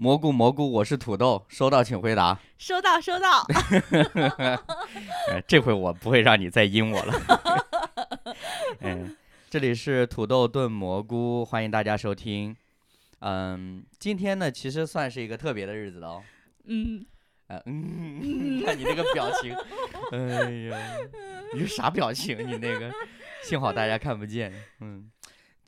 [0.00, 2.38] 蘑菇蘑菇，我是土豆，收到请回答。
[2.56, 3.44] 收到收到。
[5.28, 8.36] 哎，这回我不会让你再阴我了。
[8.78, 9.16] 嗯，
[9.50, 12.56] 这里是土豆炖蘑菇，欢迎大家收听。
[13.18, 16.22] 嗯，今天呢，其实算是一个特别的日子哦。
[16.66, 17.04] 嗯，
[17.48, 19.52] 呃嗯， 看你那个表情，
[20.12, 20.78] 哎呀，
[21.52, 22.38] 你是啥表情？
[22.46, 22.88] 你那个，
[23.42, 24.52] 幸好大家看不见。
[24.80, 25.10] 嗯，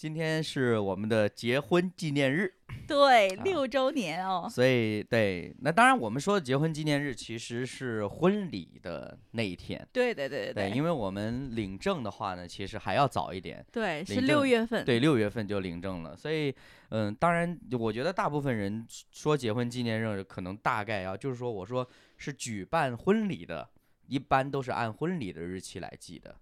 [0.00, 2.50] 今天是我们的结婚纪念日。
[2.88, 4.48] 对，啊六周年哦。
[4.50, 9.86] 所以，对，那当然，我们说的结婚纪念日其实是婚礼的那一天。
[9.92, 14.82] 对对对对，对，因为我们领证的话呢，其实还要早一点，对是六月份。
[14.86, 16.16] 对，六月份就领证了。
[16.16, 16.54] 所以，
[16.88, 23.68] 嗯，当然，我觉得大部分人说结婚纪念日，可能大概啊，就是说，我说是举办婚礼的，
[24.06, 26.34] 一般都是按婚礼的日期来记的，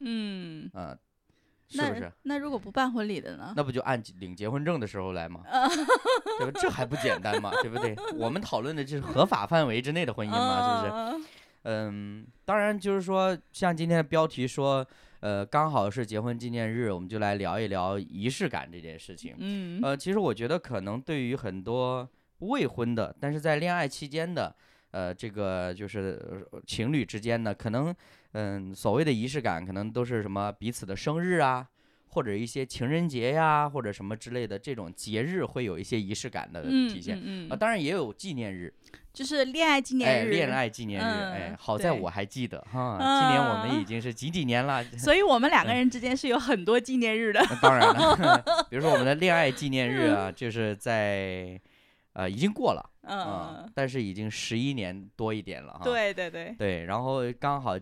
[0.00, 0.98] 嗯，嗯、
[1.68, 2.12] 是不是？
[2.22, 3.52] 那如果不办婚礼的呢？
[3.56, 5.40] 那不就按领结婚证的时候来吗？
[6.38, 6.60] 对吧？
[6.60, 7.50] 这还不简单吗？
[7.62, 7.96] 对不对？
[8.14, 11.28] 我们讨论的就是合法范围之内的婚姻嘛，是不是？
[11.62, 14.86] 嗯，当然就是说，像今天的标题说，
[15.20, 19.34] 呃，刚好是结婚纪念日，我们就来聊一聊仪式感这件事情。
[19.38, 22.06] 嗯呃，其实我觉得可能对于很多
[22.40, 24.54] 未婚的，但是在恋爱期间的，
[24.90, 27.94] 呃，这个就是呃情侣之间呢，可能
[28.34, 31.66] 嗯，所谓的仪式感，可能都是什么彼此的生日啊，
[32.08, 37.16] 或者一些情人节呀，或者什么之类的这种节日，会有一些仪式感的嗯体现。
[37.16, 38.72] 啊，嗯嗯，当然也有纪念日，
[39.12, 40.30] 就是恋爱纪哎，念日。
[40.30, 47.40] 恋爱纪念日，哎嗯，好在我还记得哈，今年我们嗯已经是几几年了，所以我们嗯两个人之间是有很多纪念日的。
[47.48, 51.60] 那当然了， 比如说我们的恋爱纪念日啊，就是在
[52.14, 55.80] 呃已经过了啊、嗯，但是已经十一年多一点了哈。
[55.84, 57.78] 对对对，对，然后刚好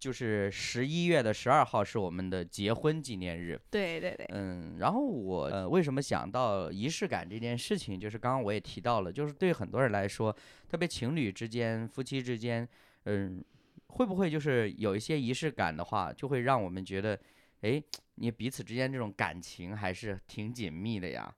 [0.00, 3.60] 就是十一月的十二号是我们的结婚纪念日。
[3.70, 10.34] 对对对，嗯，然后我呃为什么想到仪式感这件事情，就是刚刚我也提到了，就是对很多人来说，
[10.68, 12.66] 特别情侣之间、夫妻之间，
[13.04, 13.44] 嗯，
[13.88, 17.20] 会不会就是有一些仪式感的话，就会让我们觉得，
[17.60, 17.82] 哎，
[18.14, 21.30] 你彼此之间这种感情还是挺紧密的呀。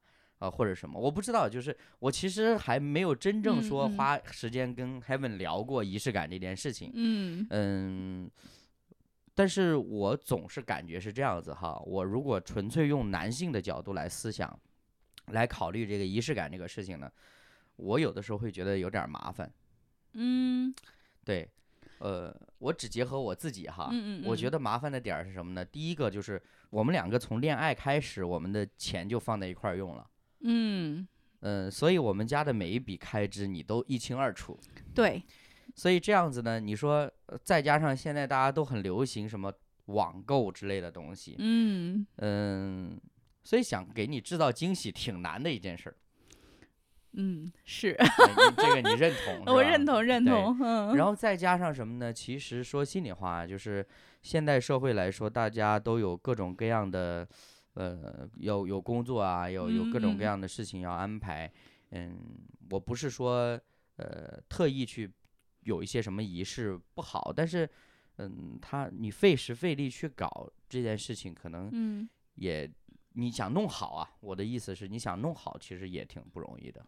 [0.43, 6.91] 啊，或者什么，我不知道，就是我其实还没有真正说花时间跟 Heaven 聊过仪式感这件事情。
[6.95, 8.31] 嗯嗯，
[9.37, 11.81] 但是我总是感觉是这样子哈。
[11.87, 14.59] 我如果纯粹用男性的角度来思想，
[15.29, 17.09] 来考虑这个仪式感这个事情呢，
[17.77, 19.49] 我有的时候会觉得有点麻烦。
[20.15, 20.75] 嗯
[21.25, 21.49] 对，
[21.99, 25.65] 呃，我只结合我自己哈，嗯嗯，我觉得得麻烦的点儿是什么呢？
[25.65, 30.05] 第一个就是我们两个从恋爱开始，我们的钱就放在一块儿用了。
[30.43, 31.07] 嗯
[31.41, 34.59] 嗯，所以我们家的每一笔开支你都一清二楚。
[34.95, 35.23] 对，
[35.75, 39.53] 所以这样子呢，你说呃再加上现在大家都很流行什么
[39.87, 43.01] 网购之类的东西，嗯嗯，
[43.43, 45.97] 所以想给你制造惊喜挺难的一件事儿。
[47.15, 48.07] 嗯是，哎
[48.57, 49.43] 这个你认同？
[49.53, 52.13] 我认同认同，嗯，然后再加上什么呢？
[52.13, 53.87] 其实说心里话，就是
[54.23, 57.29] 现代社会来说，大家都有各种各样的，
[57.75, 61.51] 呃，有有工作啊，有有各种各样的事情要安排。
[61.91, 62.19] 嗯，
[62.71, 63.59] 我不是说
[63.97, 65.11] 呃特意去
[65.61, 67.69] 有一些什么仪式不好，但是
[68.17, 72.71] 嗯，他你费时费力去搞这件事情，可能嗯也
[73.15, 74.11] 你想弄好啊。
[74.21, 76.85] 我的意思是，你想弄好，其实也挺不容易的。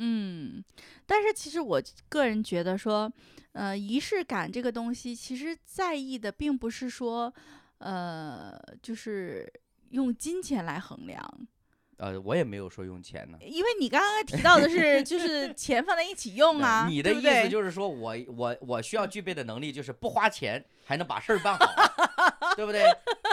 [0.00, 0.62] 嗯，
[1.04, 3.12] 但是其实我个人觉得说，
[3.52, 7.32] 呃，仪式感这个东西，其实在意的并不是说，
[7.78, 9.52] 呃，就是
[9.90, 11.48] 用金钱来衡量，
[11.96, 13.38] 呃，我也没有说用钱呢。
[13.40, 21.66] 因为你刚刚提到的是，就是钱放在一起用啊， 你的意思就是说我我我需要具备的能力就是不花钱还能把事儿办好，
[22.56, 22.82] 对不对？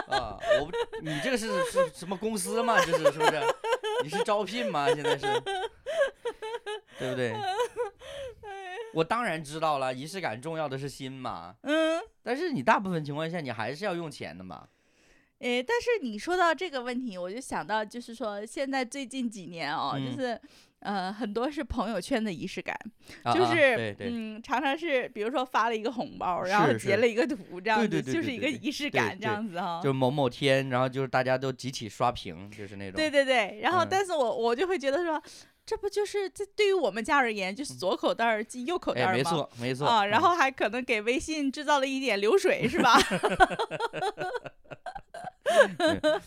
[0.08, 0.72] 啊，我不，
[1.02, 2.78] 你这个是是什么公司吗？
[2.84, 3.40] 这是是不是？
[4.02, 4.86] 你是招聘吗？
[4.94, 5.26] 现在是，
[6.98, 7.34] 对不对？
[8.94, 14.66] 我当然知道了，仪式感重要的是心嘛，嗯，但是你大部分情况下你还是要用钱的嘛。
[15.40, 20.40] 诶，但是你说到这个问题，我就想到，就是说现在最近几年哦，嗯就是
[20.80, 22.78] 呃，很多是朋友圈的仪式感，
[23.34, 32.96] 就是、嗯，常常是比如说发了一个红包，然后截了一个图，这样子就是一个仪式感，这样子哈、就某某天，然后就是大家都集体刷屏，就是那种。
[32.96, 35.20] 对对对，然后嗯但是我我就会觉得说，
[35.64, 39.12] 这不就是这对于我们家而言，就是左口袋儿进右口袋？
[39.12, 42.96] 没错没错啊，然嗯后还可能给微信制造了一点流水，是吧？
[46.02, 46.20] 嗯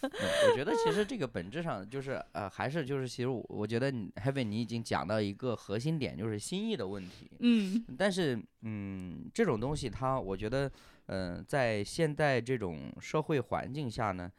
[0.52, 7.30] 我觉得其实这个本质上就是呃，还是就是其实我我觉得你 Heaven 你已经讲到一个核心点，就是心意的问题。
[7.40, 10.72] 嗯但是嗯，这种东西它，我觉得
[11.08, 14.32] 嗯、呃在现在这种社会环境下呢，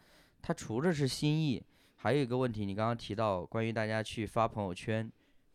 [0.42, 1.62] 它除了是心意，
[1.96, 5.10] 还有一个问题，你刚刚提到关于大家去发朋友圈。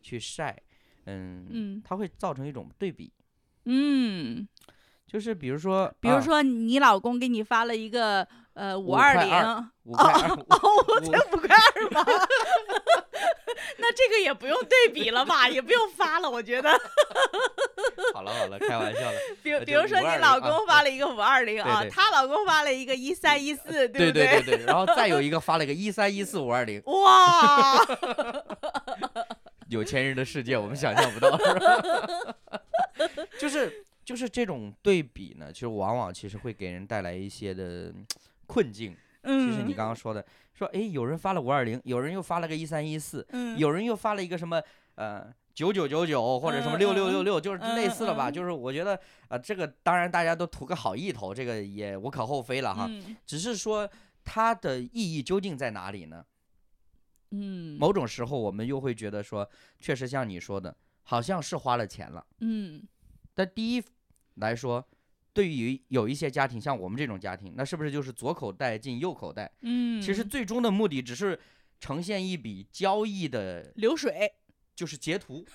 [0.07, 0.55] 去晒，
[1.05, 3.11] 嗯，嗯它会造成一种对比，
[3.63, 4.47] 嗯，
[5.07, 12.03] 就是比如说，比如啊说你老公给你发了一个呃五五二零，哦，五块二，五我才五块二吗？
[13.77, 16.69] 那这个也不用对比了吧，也不用发了，我觉得。
[18.13, 27.85] 好了好了，开玩笑了，比比如说你老啊公发了一个五二零啊，对对她老公发了一个一三一四，对不对对对，然后再有一个发了一个一三一四五二零，哇，
[29.67, 32.35] 有钱人的世界我们想象不到，是吧？
[33.37, 37.91] 就是就是这种对比呢，其实往往其实会给人带来一些的
[38.45, 38.95] 困境。
[39.27, 44.61] 嗯，其实你刚刚说的，说哎，有人发了五二零，有人又发了个一三一四，嗯有人又发了一个什么
[44.95, 48.29] 呃九九九九或者什么嗯六六六六，就是嗯类似了吧？
[48.29, 52.85] 嗯就是我觉得啊、这个当然大家都图个好意头，这个也无可厚非了哈。
[52.87, 53.89] 嗯只是说
[54.23, 56.23] 它的意义究竟在哪里呢？
[57.31, 59.49] 嗯某种时候我们又会觉得说，
[59.79, 62.23] 确实像你说的，好像是花了钱了。
[62.41, 62.83] 嗯
[63.33, 63.83] 但第一
[64.35, 64.85] 来说，
[65.35, 69.51] 对于有一些家庭，像我们这种家庭，那是不是就是左口袋进右口袋？
[69.63, 71.37] 嗯，其实最终的目的只是
[71.81, 74.31] 呈现一笔交易的，流水，
[74.73, 75.45] 就是截图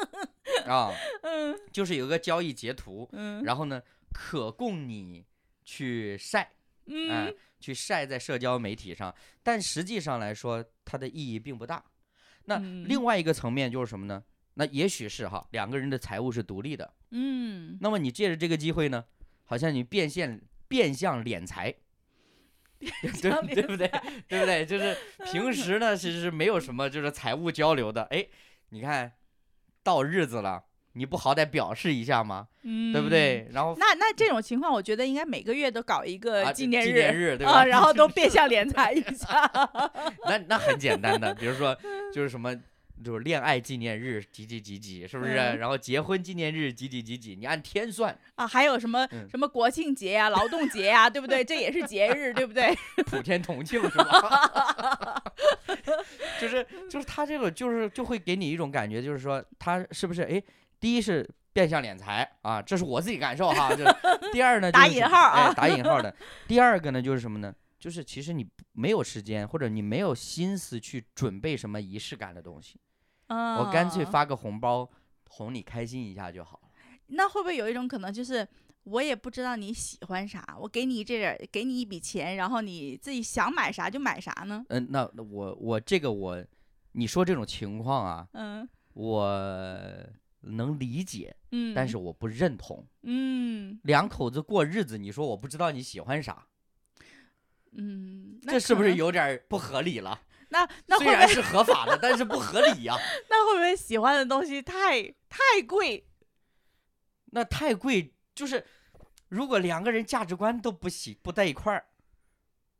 [0.64, 0.90] 啊，
[1.22, 5.26] 嗯就是有个交易截图，嗯然后呢，可供你
[5.66, 6.40] 去晒，
[6.86, 9.14] 哎、嗯去晒在社交媒体上。
[9.42, 11.84] 但实际上来说，它的意义并不大。
[12.46, 14.24] 那嗯另外一个层面就是什么呢？
[14.54, 16.90] 那也许是哈，两个人的财务是独立的。
[17.10, 19.04] 嗯那么你借着这个机会呢，
[19.44, 21.74] 好像你变现变相敛财，
[22.80, 23.88] 对对不对？
[24.28, 24.64] 对不对？
[24.64, 24.96] 就是
[25.30, 28.04] 平时呢，其实是没有什么就是财务交流的。
[28.04, 28.26] 哎，
[28.70, 29.12] 你看
[29.82, 30.62] 到日子了，
[30.92, 32.48] 你不好歹表示一下吗？
[32.62, 33.08] 嗯，对不？
[33.08, 33.48] 对？
[33.52, 36.86] 然后那那这种情况，我觉得应该每个月都搞一个啊纪念日。
[36.86, 37.52] 纪念日对吧？
[37.60, 39.50] 啊，然后都 变相敛财一下。
[40.26, 41.76] 那那很简单的，比如说
[42.14, 42.54] 就是什么。
[43.02, 45.32] 就是恋爱纪念日几几几几，是不是？
[45.38, 51.44] 嗯然后结婚纪念日几几几几，你按天算，啊，还有什么嗯什么国庆节呀、劳动节呀，对不对？
[51.44, 52.76] 这也是节日，对不对？
[53.06, 55.22] 普天同庆是吧？
[56.40, 60.42] 就是就是他这个就是就会给你一种感觉，就是说他是不是哎，
[60.78, 63.74] 第一是变相敛财啊，这是我自己感受哈。
[63.74, 63.84] 就
[64.32, 66.14] 第二呢，打引号啊哎，打引号的。
[66.48, 67.54] 第二个呢就是什么呢？
[67.78, 72.78] 就是其实你没有时间或者你没有心思去准备什么仪式感的东西，
[73.30, 74.04] 嗯，我干脆。
[74.04, 74.90] 发个红包
[75.28, 76.68] 哄你开心一下就好了。
[77.06, 78.46] 那会不会有一种可能，就是
[78.84, 84.64] 我也不知道你喜欢啥，我给你这点儿，给你一笔钱，然后你自己想买啥就买啥呢？
[84.68, 86.44] 嗯，那那我我这个我，
[86.92, 89.32] 你说这种情况啊，嗯我
[90.40, 92.84] 能理解，嗯，但是我不认同。
[93.02, 96.46] 嗯两口子过日子，你说我不知道你喜欢啥，
[97.72, 98.96] 嗯，那这是不是？
[98.96, 100.20] 有点儿不合理了？
[100.50, 102.96] 那那会不会虽然是合法的，但是不合理呀、
[103.30, 106.06] 那会不会喜欢的东西太太贵？
[107.32, 108.64] 那太贵，就是
[109.28, 111.84] 如果两个人价值观都不喜不在一块儿，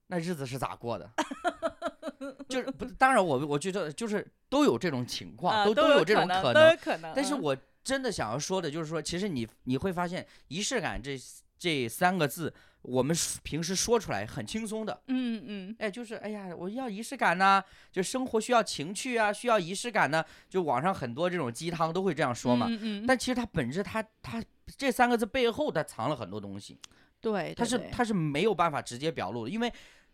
[0.08, 1.10] 那日子是咋过的？
[2.48, 6.76] 就是不，当然我我觉得就是都有这种情况，啊，都都有这种，可能都有。
[6.76, 7.12] 可能。
[7.12, 11.16] 嗯但是我真的想要说的就是说，其实你你会发现仪式感这
[11.56, 12.52] 这三个字，
[12.82, 17.62] 我们平时说出来很轻松的，嗯嗯哎，就是哎呀，我要仪式感呐、
[17.92, 20.24] 就生活需要情趣啊，需要仪式感呢。
[20.48, 22.66] 就网上很多这种鸡汤都会这样说嘛。
[22.70, 24.42] 嗯嗯，但其实它本质它，它
[24.76, 26.78] 这三个字背后它藏了很多东西，
[27.20, 29.72] 对，它是它是没有办法直接表露的，因为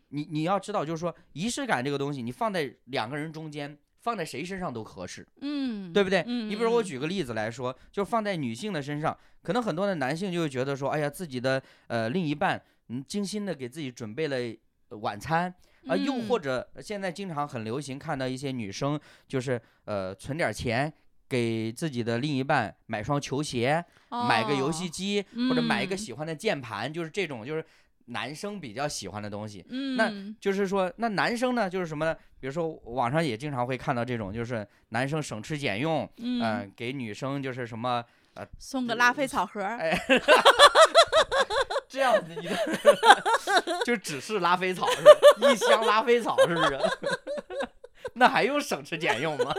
[0.09, 6.23] 你你要知道，就是说仪式感这个东西，你放在两个人中间，放在谁身上都合适，嗯，对不对？
[6.29, 14.37] 嗯，你比如我嗯举个例子来说，就放在女性的身上，可能很多的男性就会觉得说，哎呀，自己的呃另一半，嗯，精心的给自己准备了
[14.91, 15.53] 呃晚餐。
[15.89, 20.93] 啊，又或嗯者现在经常很流行看到一些女生，就是呃存点钱
[21.29, 27.65] 给自己的另一半买双球鞋，买个游戏哦机，或者买一个嗯喜欢的键盘，就是这种就是
[28.07, 29.65] 男生比较喜欢的东西。
[29.69, 32.17] 嗯，就是说，那男生呢，就是什么呢？
[32.41, 39.99] 比如说网上也经常会看到这种，就是男生省吃俭用，嗯嗯、给女生就是什么呃送个拉菲草盒儿，哎
[41.89, 42.57] 这样子，你的
[43.87, 45.11] 就只是拉菲草是吧？
[45.53, 46.79] 一箱拉菲草是不是？
[48.15, 49.53] 那还用省吃俭用吗？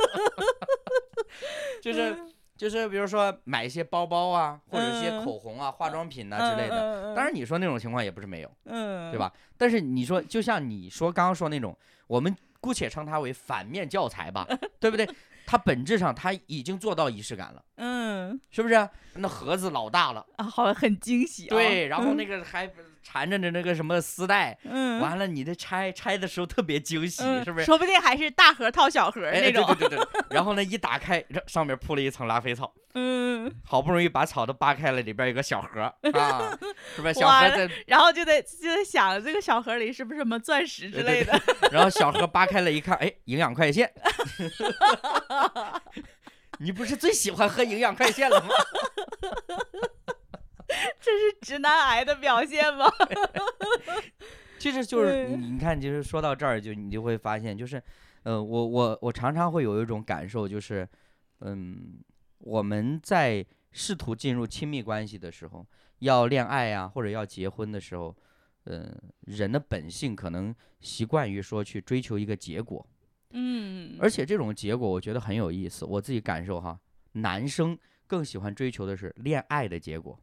[1.81, 2.15] 就是
[2.57, 7.13] 就是，比如说买一些包包啊，或者一些嗯口红啊、化妆品啊之类的。
[7.15, 9.19] 当然，你说那种情况也不是没有，嗯，对？
[9.19, 9.31] 吧？
[9.57, 14.47] 但是你说，就像你说刚刚说那种，我们姑且称它为反面教材吧，
[14.79, 15.07] 对不对？
[15.45, 18.89] 它本质上它已经做到仪式感了，嗯是不是？
[19.13, 21.51] 那盒子老大了，啊，好很惊喜啊。
[21.51, 22.69] 对，然后嗯那个还
[23.09, 27.63] 缠着的那个什么丝带，嗯，完了你的拆拆的时候特别惊喜，嗯是不是？
[27.65, 29.65] 说不定还是大盒套小盒哎，那种。
[29.77, 36.57] 对对对对， 然后呢，一打开，这上面铺了一层拉菲草，嗯，好不容易把草都扒开了，里边有个小盒啊，
[36.95, 37.13] 是不是？
[37.13, 41.31] 小盒在，然后就得就在想这个小盒里是不是什么钻石之类的。
[41.71, 43.89] 然后小盒扒开了一看，哎，营养快线。
[46.59, 48.49] 你不是最喜欢喝营养快线了吗？
[50.99, 52.85] 这是直男癌的表现吗？
[54.59, 57.81] 其实就是你你看，其实说到这儿，就你就会发现，就是，
[58.23, 60.87] 呃，我我我常常会有一种感受，就是，
[61.41, 61.99] 嗯，
[62.39, 65.65] 我们在试图进入亲密关系的时候，
[65.99, 68.15] 要恋爱啊、或者要结婚的时候，
[68.63, 72.85] 呃，人的本性可能习惯于说去追求一个结果，
[73.31, 76.77] 嗯，而且这种结果我觉得很有意思，我自己感受哈，
[77.11, 80.19] 男生更喜欢追求的是恋爱的结果。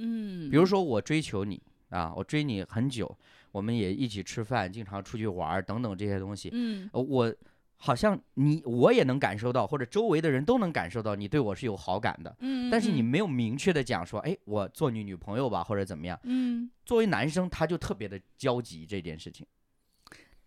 [0.00, 3.16] 嗯，比如说我追求你啊，我追你很久，
[3.52, 6.88] 我们也一起吃饭，经常出去玩儿等等这些东西，嗯。
[6.92, 7.34] 呃我
[7.82, 13.04] 好像你我也能感受到，或者周围的人都能感受到你对我是有好感的，嗯，但是你嗯。
[13.04, 16.18] 没有明确的讲说，哎，我做你女朋友吧，或者怎么样。
[16.24, 19.46] 嗯，作为男生，他就特别的焦急这件事情，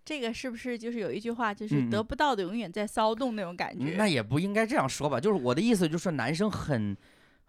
[0.06, 3.96] 这个是不是就是有一句话，就是得不到的永远在骚动那种感觉？
[3.96, 6.96] 嗯那也不应该这样说吧，就是我的意思，就是说男生很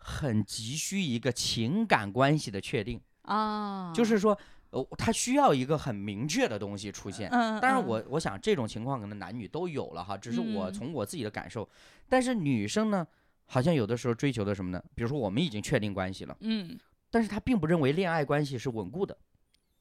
[0.06, 7.30] 很急需一个情感关系的确定，啊，就是说，呃，他需要一个很明确的东西出现。
[7.30, 11.66] 嗯，当然嗯我我想这种情况可能男女都有了哈，只是我嗯从我自己的感受。
[12.06, 13.06] 但是女生呢，
[13.46, 14.82] 好像有的时候追求的什么呢？
[14.94, 16.78] 比如说我们已经确定关系了，嗯
[17.10, 19.16] 但是她并不认为恋爱关系是稳固的。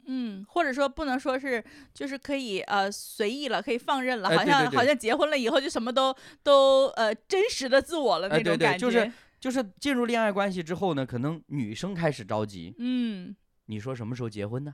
[0.06, 1.64] 嗯，或者说不能说是
[1.94, 8.78] 就是可以呃随意了，可以放任了，好像好像结婚了以后就什么都都呃真实的自我了哎那种感觉。
[8.78, 9.12] 对对就是
[9.44, 13.36] 就是进入恋爱关系之后呢，可能女生开始着急，嗯
[13.66, 14.74] 你说什么时候结婚呢？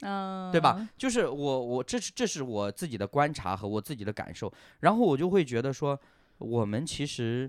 [0.00, 0.88] 嗯，对吧？？
[0.98, 5.96] 就是我我这是这是我自己的观察和我自己的感受，然后我就会觉得说，
[6.38, 7.48] 我们其实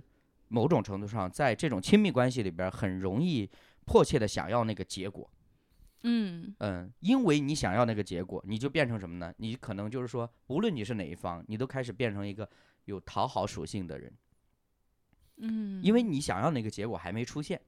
[0.50, 3.50] 某种程度上在这种亲密关系里边很容易
[3.86, 5.28] 迫切的想要那个结果。
[6.04, 9.34] 嗯嗯，因为你想要那个结果，你就变成什么呢？
[9.38, 12.48] 你可能就是说，无论你是哪一方，你都开始变成一个
[12.86, 14.14] 有讨好属性的人，
[15.38, 17.60] 嗯，因为你想要那个结果还没出现，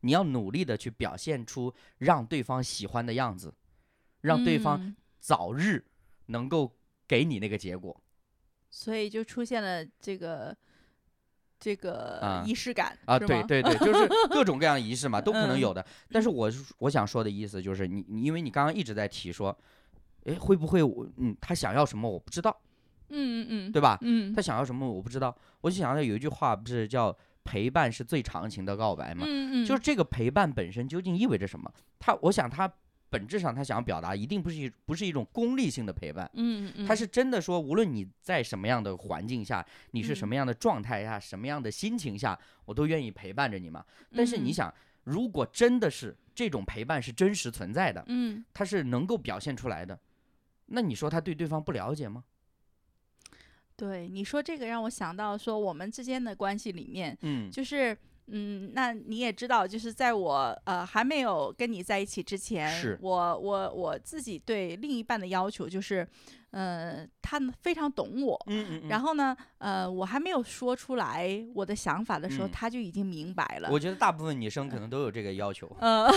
[0.00, 3.54] 你要努力的去表现出让对方喜欢的样子，
[4.22, 5.84] 让对方嗯早日
[6.26, 6.74] 能够
[7.06, 8.00] 给你那个结果。
[8.70, 10.56] 所以就出现了这个
[11.58, 15.84] 这个啊仪式感啊，对对对，就是 各种各样仪式嘛，都可能嗯有的。
[16.10, 19.54] 但是我我想说的意思就是你，你因为你刚刚一直在提说，
[20.24, 22.56] 哎，会不会我嗯他想要什么我不知道，
[23.10, 23.98] 嗯嗯嗯，对吧？
[24.02, 29.24] 嗯，他想要什么我不知道，我就想到有一句话不是叫陪伴是最长情的告白吗？
[29.26, 31.70] 嗯嗯，就是这个陪伴本身究竟意味着什么？
[31.98, 32.72] 他我想他
[33.08, 36.30] 本质上他想要表达一定不是一不是一种功利性的陪伴。
[36.34, 43.84] 嗯嗯，他是真的说，无论你在什么样的环境下，你是什嗯么样的状态下，什么样的心情下，我都愿意陪伴着你嘛。
[44.14, 44.74] 但是你嗯想，
[45.04, 49.98] 如果真的是这种陪伴是真实存在的，嗯它是能够表现出来的，
[50.66, 52.22] 那你说他对对方不了解吗？
[53.80, 57.96] 对你说这个让我想到说我们之间的关系里面，嗯，就是
[58.32, 66.06] 嗯，那你也知道，就是在我呃还没有跟你在一起之前，是我我我自己对另一半的要求就是，
[66.52, 68.40] 呃，他非常懂我。
[68.46, 73.68] 嗯嗯然后呢，呃，我还没有说出来我的想法的时候，嗯他就已经明白了。
[73.72, 75.66] 我觉得大部分女生可能都有这个要求。
[75.80, 76.08] 呃，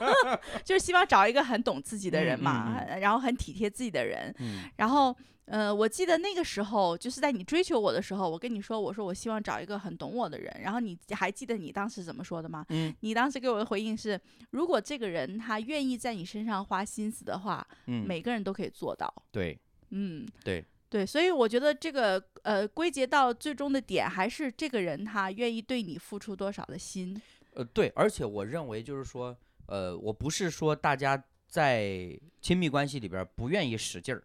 [0.64, 4.34] 就是希望找一个很懂自己的人嘛，嗯嗯然后很体贴自己的人。
[4.38, 5.14] 嗯然后，
[5.50, 10.60] 呃，我记得那个时候，就是在你追求我的时候，我跟你说，我说我希望找一个很懂我的人。
[10.62, 12.64] 然后你还记得你当时怎么说的吗？
[12.68, 14.18] 嗯你当时给我的回应是，
[14.50, 19.12] 如果这个人他愿意在你身上花心思的话，嗯，每个人都可以做到。
[19.32, 19.58] 对
[19.90, 27.20] 嗯，对对，所以我觉得这个呃归结到最终的点，还是这个人他愿意对你付出多少的心。
[27.54, 34.22] 呃对，而且我认为就是说，呃，我不是说大家在亲密关系里边不愿意使劲儿，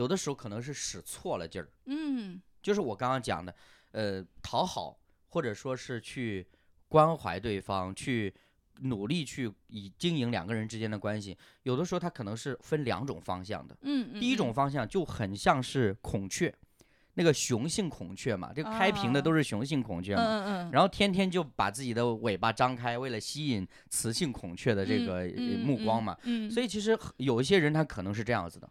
[0.00, 1.68] 有的时候可能是使错了劲儿。
[1.84, 3.54] 嗯就是我刚刚讲的，
[3.92, 6.46] 呃，讨好或者说是去
[6.88, 8.34] 关怀对方，去
[8.80, 13.76] 努力去以经营两个人之间的关系，有的时候它可能是分两种方向的。
[13.82, 16.54] 嗯，嗯第一种，方向就很像是孔雀，
[17.14, 20.22] 那个雄性孔雀嘛，这个开屏的啊都是雄性孔雀嘛。
[20.22, 26.16] 嗯嗯嗯，然后天天就把自己的尾巴张开，为了吸引雌性孔雀的这嗯个目光嘛。
[26.22, 28.70] 嗯，所以其实有一些人他可能是这样子的，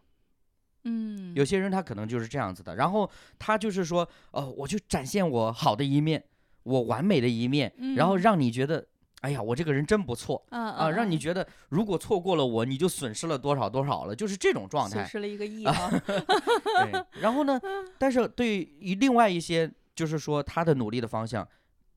[0.83, 6.24] 嗯，有些人他可能就是这样子的，然后他就是说，呃，我就展现我好的一面，
[6.63, 8.21] 我完美的一面，然后嗯。
[8.21, 8.86] 让你觉得，
[9.21, 11.19] 哎呀，我这个人真不错嗯啊，让你嗯。
[11.19, 14.98] 觉得如果错过了我，你就损失了多少多少了，就是这种状态。
[14.98, 15.74] 损失了一个亿啊，
[16.05, 17.59] 对，然后呢，
[17.98, 21.48] 但是对于另外一些，就是说他的努力的方向，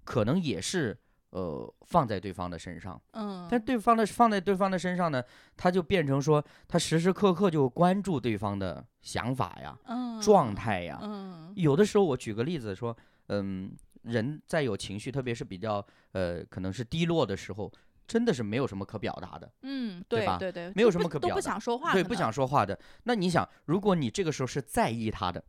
[0.05, 0.99] 可能也是
[1.33, 5.23] 呃放在对方的身上，嗯，但对方的放在对方的身上呢，
[5.57, 10.99] 他就变成说他时时刻刻就关注对方的想法呀、嗯状，态呀。
[11.03, 12.97] 嗯有的时候我举个例子说，
[13.29, 17.71] 嗯，人在有情绪，特别是比较呃可能是低落的时候，
[18.07, 19.51] 真的是没有什么可表达的。
[19.63, 22.79] 嗯，对吧对对对，没有什都不都不么可表达想说话，对，不想，说话的。
[23.05, 25.43] 那你想，如果你这个时候是在意他的，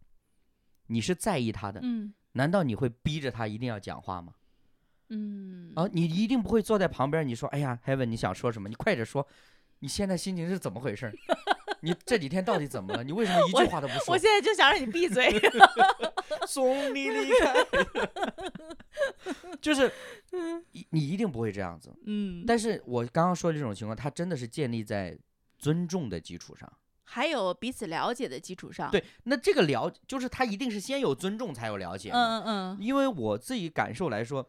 [0.87, 4.33] 你是在意他的，嗯难道你会逼着他一定要讲话吗？
[5.09, 8.69] 嗯，啊，你一定不会坐在旁边，你说，哎呀，Heaven，你想说什么？
[8.69, 9.25] 你快点说，
[9.79, 11.11] 你现在心情是怎么回事？
[11.81, 13.03] 你这几天到底怎么了？
[13.03, 14.17] 你为什么一句话都不说我？
[14.17, 15.29] 现在就想让你闭嘴，
[16.47, 17.53] 送你离开，
[19.61, 19.91] 就是
[20.71, 21.93] 你你一定不会这样子。
[22.05, 25.17] 嗯，但是我刚刚说的这种情况，它真的是建立在
[25.59, 26.71] 尊重的基础上。
[27.05, 32.15] 还有彼此了解的基础上，，对，那这个了就是他一定是先有尊重才有了解嗯。
[32.15, 34.47] 嗯嗯因为我自己感受来说，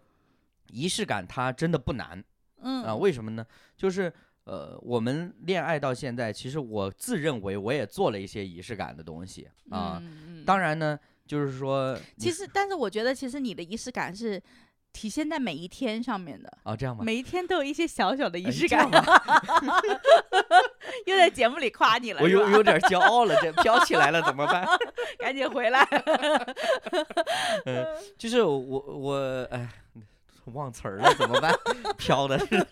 [0.71, 2.23] 仪式感它真的不难
[2.63, 2.95] 嗯啊。
[2.95, 3.45] 为什么呢？
[3.77, 4.13] 就是
[4.45, 9.99] 呃，我们恋爱到现在，其实我自认为我也做了一些仪式感的东西啊。
[10.03, 14.43] 嗯嗯当然呢，就是说其实，但是我觉得，其实你的仪式感是
[14.93, 18.89] 体现在每一天上面的，啊，这样吗，每一天都有一些小小的仪哎式感。
[21.07, 24.67] 又在节目里夸你了， 我有有点骄傲了，这飘起来了怎么办？
[25.19, 25.87] 赶紧回来。
[28.19, 29.69] 就是我我哎，
[30.53, 31.55] 忘词儿了怎么办？
[31.97, 32.67] 飘的是，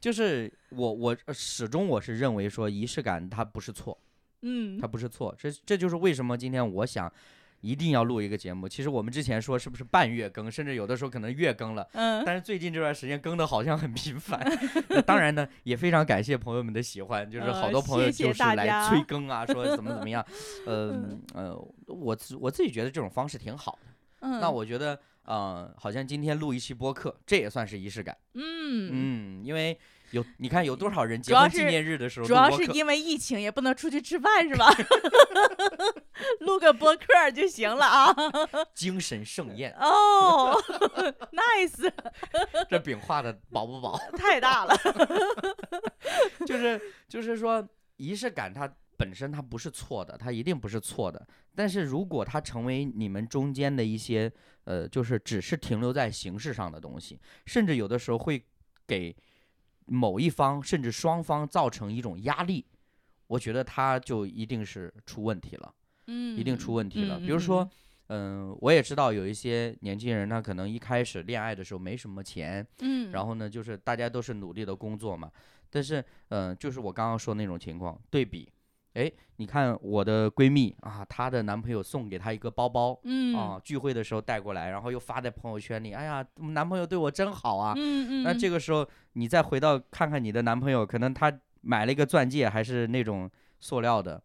[0.00, 3.96] 就是我我呃始终我是认为说仪式感它不是错，
[4.42, 7.10] 嗯它不是错，这这就是为什么今天我想
[7.60, 8.68] 一定要录一个节目。
[8.68, 11.88] 其实我们之前说是不是半月更，甚至有的时候可能月更了。
[11.92, 14.40] 嗯但是最近这段时间更的好像很频繁，
[15.06, 20.24] 当然呢，也非常感谢朋友们的喜欢，就是好呃多朋友就是来催更啊，说怎么怎么样，
[20.66, 23.92] 呃呃，我自我自己觉得这种方式挺好的。
[24.22, 28.16] 嗯，那我觉得，呃，好像今天录一期播客，这也算是仪式感。
[28.34, 29.78] 嗯，嗯，因为
[30.12, 34.70] 有你看有多少人结婚纪念日的时候主要是因为疫情，也不能出去吃饭，是吧？
[36.40, 38.14] 录个播客就行了啊。
[38.74, 40.56] 精神盛宴，哦，
[41.32, 41.90] nice，
[42.68, 43.98] 这饼画的饱不饱？
[44.16, 44.76] 太大了。
[46.46, 51.26] 就是就是说，仪式感它本身它不是错的，它一定不是错的。
[51.54, 54.32] 但是如果它成为你们中间的一些
[54.64, 58.40] 呃，就是只是停留在形式上的东西，甚至有的时候会
[58.86, 59.14] 给
[59.86, 62.64] 某一方甚至双方造成一种压力，
[63.26, 65.74] 我觉得它就一定是出问题了。
[66.06, 67.18] 嗯，一定出问题了。
[67.18, 67.68] 嗯比如说，，
[68.08, 75.30] 嗯、我也知道有一些年轻人，他可能一开始恋爱的时候没什么钱，嗯，然后呢，就是大家都是努力的工作嘛。
[75.70, 78.46] 但是，嗯、就是我刚刚说那种情况，对比，
[78.94, 82.98] 哎，你看我的闺蜜啊，她的男朋友送给她一个包包。
[83.04, 85.92] 嗯啊，聚会的时候带过来，然后又发在朋友圈里。
[85.92, 87.72] 哎呀，男朋友对我真好啊！
[87.76, 94.22] 嗯嗯，那这个时候，你再回到看看你的男朋友，可能他买了一个钻戒，还是那种塑料的，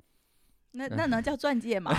[0.71, 1.91] 那那能叫钻戒吗？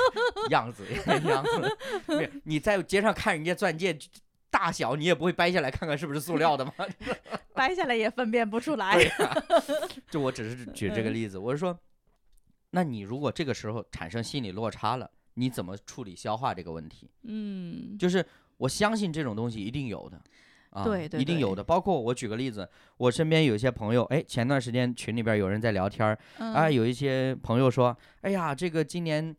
[0.50, 0.84] 样子
[1.24, 2.30] 样子。
[2.44, 3.96] 你在街上看人家钻戒
[4.50, 6.72] 大小，你也不会掰下来看看是不是塑料的吗？
[7.54, 8.96] 掰下来也分辨不出来。
[10.10, 11.76] 就我只是举这个嗯例子，我是说，
[12.70, 17.10] 那你如果这个时候产生心理落差了，你怎么处理消化这个问题？
[17.24, 18.24] 嗯就是
[18.56, 20.20] 我相信这种东西一定有的。
[20.70, 21.64] 啊，对对对一定有的。
[21.64, 29.34] 包括我举个例子，我身边有一些朋友，哎，前段时间群里边有人在聊天儿，啊，嗯有一些朋友说，哎呀，这个今年，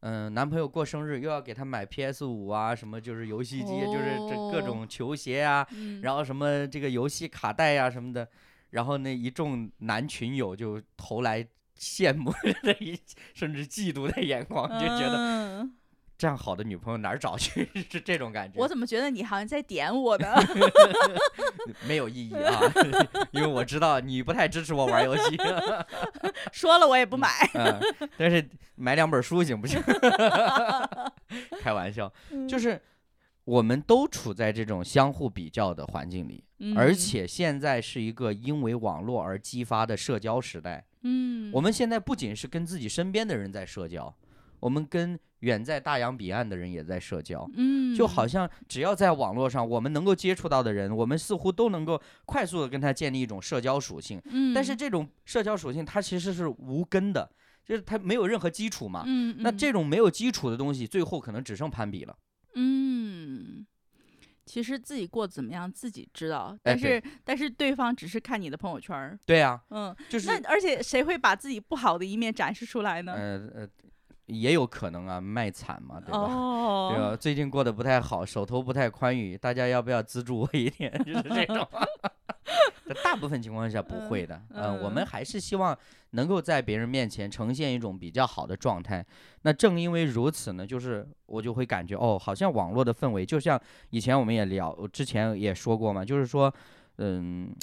[0.00, 8.28] 嗯、男朋友过生日又要给他买 PS 五啊，什么就是游戏机，就是这各哦种球鞋啊，嗯然后什么这个游戏卡带呀、什么的，
[8.70, 11.46] 然后那一众男群友就投来
[11.78, 12.32] 羡慕
[12.62, 12.98] 的一
[13.34, 15.74] 甚至嫉妒的眼光，就觉得嗯
[16.16, 17.68] 这样好的女朋友哪儿找去？
[17.90, 18.58] 是这种感觉。
[18.60, 20.28] 我怎么觉得你好像在点我呢？
[21.88, 22.60] 没有意义啊，
[23.32, 25.36] 因为我知道你不太支持我玩游戏。
[26.52, 27.28] 说了我也不买。
[27.54, 27.80] 嗯，
[28.16, 29.82] 但是买两本书行不行？
[31.60, 32.80] 开玩笑，嗯就是
[33.44, 36.44] 我们都处在这种相互比较的环境里，
[36.76, 40.84] 而嗯且现在是一个因为网络而激发的社交时代。
[41.04, 44.12] 嗯，我们现在不仅是跟自己身边的人在社交，
[44.58, 47.48] 我们跟远在大洋彼岸的人也在社交。
[47.54, 54.20] 嗯就好像只要在网络上，我们能够接触到的人，我们似乎都能够快速的跟他建立一种社交属性。
[54.24, 57.30] 嗯，但是这种社交属性它其实是无根的，
[57.64, 59.04] 就是它没有任何基础嘛。
[59.06, 62.16] 嗯，嗯那这种没有基础的东西，最后可能只剩攀比了。
[62.56, 63.66] 嗯
[64.46, 73.12] 其实自己过怎么样自己知道，但是、但是对方只是看你的朋友圈儿，对啊，嗯，就是那而且谁会把自己不好的一面展示出来呢？
[73.14, 73.68] 呃呃，
[74.26, 76.18] 也有可能啊，卖惨嘛，对吧？
[76.28, 77.16] 对哦，吧？
[77.16, 80.92] 最近过得不太好，手头不太宽裕，大家要不要资助我一点？
[81.04, 81.66] 就是这种。
[83.14, 85.76] 在大部分情况下不会的，嗯、我们嗯还是希望
[86.10, 89.04] 能够在别人面前呈现一种比较好的状态。
[89.42, 96.52] 那正因为如此呢，就是我就会感觉哦，好像网络的氛围，就像以前我们也聊，之前也说过嘛，就是说，
[96.98, 97.54] 嗯，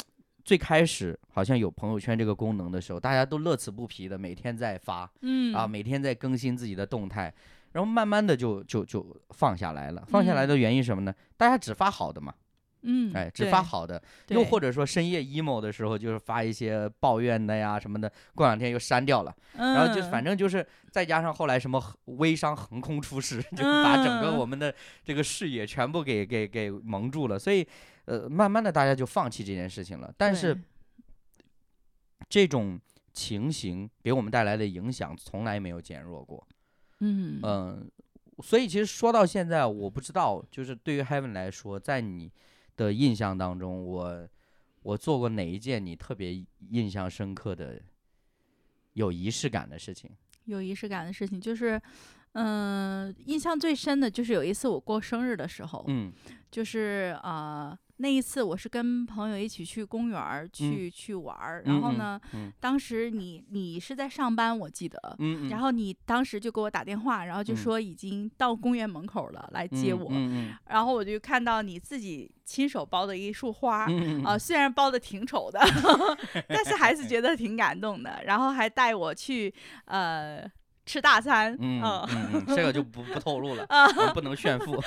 [0.45, 7.33] 最开始好像有朋友圈这个功能的时候，大家都乐此不疲的每天在发，嗯啊，每天在更新自己的动态，
[7.73, 10.03] 然后慢慢的就就就放下来了。
[10.07, 11.13] 放下来嗯的原因什么呢？
[11.35, 12.33] 大家只发好的嘛，
[12.83, 14.01] 嗯，哎，只发好的。
[14.29, 19.35] 又或者说深夜 emo 的时候，就是发一些抱怨的呀什么的，过两天又删掉了。
[19.55, 27.37] 然后就反嗯正就是再加上后来什么微商横空出世， 就把整个嗯我们的这个视野全部给给给蒙住了。
[27.37, 27.67] 所以
[28.05, 30.13] 呃，慢慢的大家就放弃这件事情了。
[30.17, 30.59] 但是
[32.29, 32.79] 这种
[33.13, 36.47] 情形给我们带来的影响从来没有减弱过。
[36.99, 37.91] 嗯嗯，
[38.41, 42.31] 所以其实说到现在，我不知道，就是对于 Heaven 来说，在你
[42.77, 44.27] 的印象当中，我
[44.81, 47.81] 我做过哪一件你特别印象深刻的、
[48.93, 50.10] 有仪式感的事情？
[50.45, 51.79] 有仪式感的事情就是，
[52.34, 56.12] 嗯、印象最深的就是有一次我过生日的时候，嗯
[56.49, 64.99] 就是呃那一次我是跟朋友一起去公园儿去、去玩儿，然后呢，嗯当时你你是在上班，我记得。
[65.19, 70.11] 嗯，然后你当时就给我打电话，然后就嗯说已经到公园门口了，来接我。
[70.67, 75.59] 然后我就看到你自己亲手包的一束花，嗯啊、虽然包的挺丑的，
[76.49, 78.21] 但是还是觉得挺感动的。
[78.25, 79.53] 然后还带我去
[79.85, 80.49] 呃
[80.91, 84.77] 吃大餐，嗯嗯嗯嗯，这个就不不透露了，我不能炫富。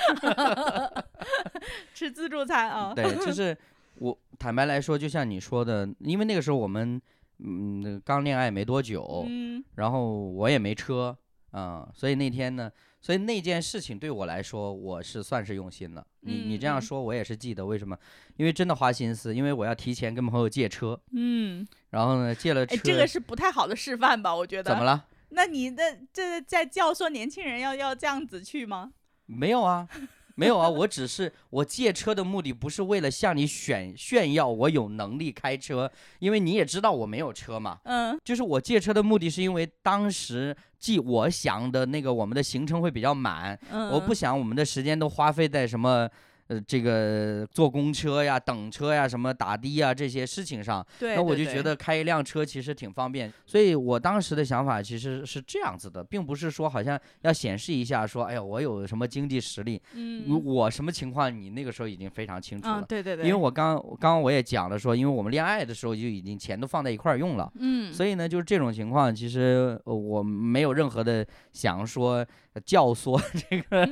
[1.95, 2.93] 吃自助餐啊。
[2.95, 3.57] 对，就是
[3.95, 7.01] 我坦白来说，就像你说的，因为那个时候我们
[7.39, 11.17] 嗯刚恋爱没多久，嗯然后我也没车，
[11.53, 16.05] 嗯、所以那天呢，所以那件事情对我来说，我是算是用心了。
[16.19, 17.97] 你你这样说，我也是记得，为什么？
[18.37, 24.35] 因为真的花心思，因为我要提前跟朋友借车，嗯，然后呢借了车，哎，这个是不太好的示范吧？
[24.35, 24.69] 我觉得。
[24.69, 24.83] 怎么？
[24.83, 25.03] 了？
[25.35, 28.93] 那你的这在教唆年轻人要要这样子去吗？
[29.25, 29.87] 没有啊，
[30.35, 37.79] 没有啊， 我只是我借车的目的不是为了向你炫炫耀我有能力开车，因为你也知道我没有车嘛。
[37.83, 46.09] 嗯就是我借车的目的是因为当时即我想的那个我们的行程会比较满，嗯，我不想我们的时间都花费在什么。
[46.47, 53.31] 呃，这个坐公车呀、等车呀、什么打的呀这些事情上，对，那我就觉得开一辆车其实挺方便。
[53.45, 62.81] 所以我当时的想法其实是这样子的，并不是说好像要显示一下说，哎呀，我有什么经济实力，嗯我什么情况，你那个时候已经非常清楚了。
[62.81, 72.27] 嗯，对对对，因为我刚刚刚我也讲了说，因为我们恋爱的时候就已经钱都放在一块儿用了，嗯，所以呢，就是这种情况，其实呃我没有任何的想说呃
[72.61, 73.87] 教唆 这个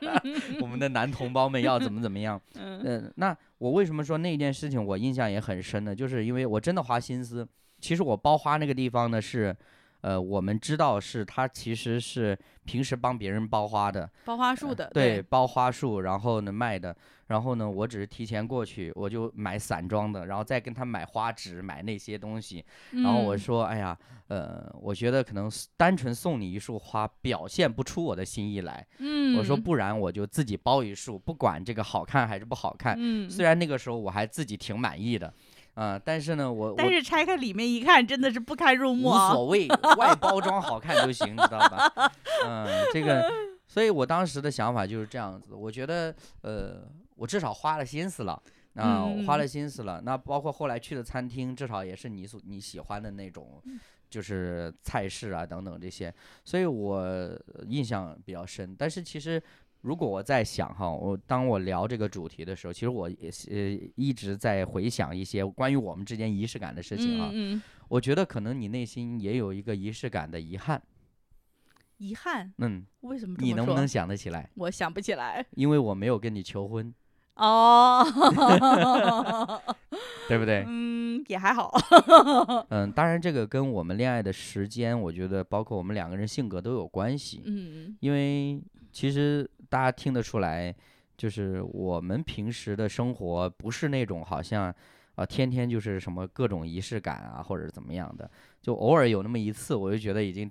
[0.60, 2.40] 我们的男同胞们要怎么怎么样。
[2.56, 5.94] 嗯嗯，那我为什么说那件事情我印象也很深呢？
[5.94, 7.46] 就是因为我真的花心思。
[7.78, 9.54] 其实我包花那个地方呢是，
[10.06, 22.64] 呃，我们知道是他其实是平时帮别人包花的，包花束的，呃对，包花束，然后呢卖的，然后呢我只是提前过去，我就买散装的，然后再跟他买花纸，买那些东西。
[22.92, 28.86] 然后我嗯说，哎呀，呃，我觉得可能单纯送你一束花，表现不出我的心意来。
[28.98, 32.94] 嗯，我说，不然我就自己包一束，不管这个好看还是不好看。
[32.96, 35.34] 嗯，虽然那个时候我还自己挺满意的，
[35.76, 39.32] 啊、但是呢，我我但是拆开里面一看，真的是不堪入目无啊。
[39.32, 42.10] 所谓， 外包装好看就行，知道吧？
[42.46, 43.30] 嗯，这个，
[43.68, 45.54] 所以我当时的想法就是这样子。
[45.54, 48.42] 我觉得，呃，我至少花了心思了。
[48.74, 50.00] 啊，我花嗯了心思了。
[50.02, 58.74] 那包括后来去的餐厅，至少也是你所你喜欢的那种，嗯就是菜式啊等等这些，所以我呃印象比较深。
[58.78, 59.42] 但是其实，
[59.86, 67.30] 如果我在想哈，我当我聊这个主题的时候，其实我也是呃一直在回想一些关于我们之间仪式感的事情啊。
[67.32, 70.82] 嗯嗯，我觉得可能你内心也有一个仪式感的遗憾，
[71.98, 74.50] 遗憾，嗯，为什么么你能不能想得起来？
[74.56, 75.46] 我想不起来。
[75.52, 76.92] 因为我没有跟你求婚，
[77.36, 78.04] 哦，
[80.26, 80.64] 对不对？
[80.66, 81.72] 嗯，也还好。
[82.70, 87.44] 嗯，当然这个跟我们恋爱的时间，我觉得包括我们两个人性格都有关系。
[87.46, 88.60] 嗯因为
[88.96, 90.74] 其实大家听得出来，
[91.18, 94.74] 就是我们平时的生活不是那种好像
[95.16, 98.30] 啊、天天就是什么各种仪式感啊或者怎么样的，
[98.62, 100.50] 就偶尔有那么一次，我就觉得已经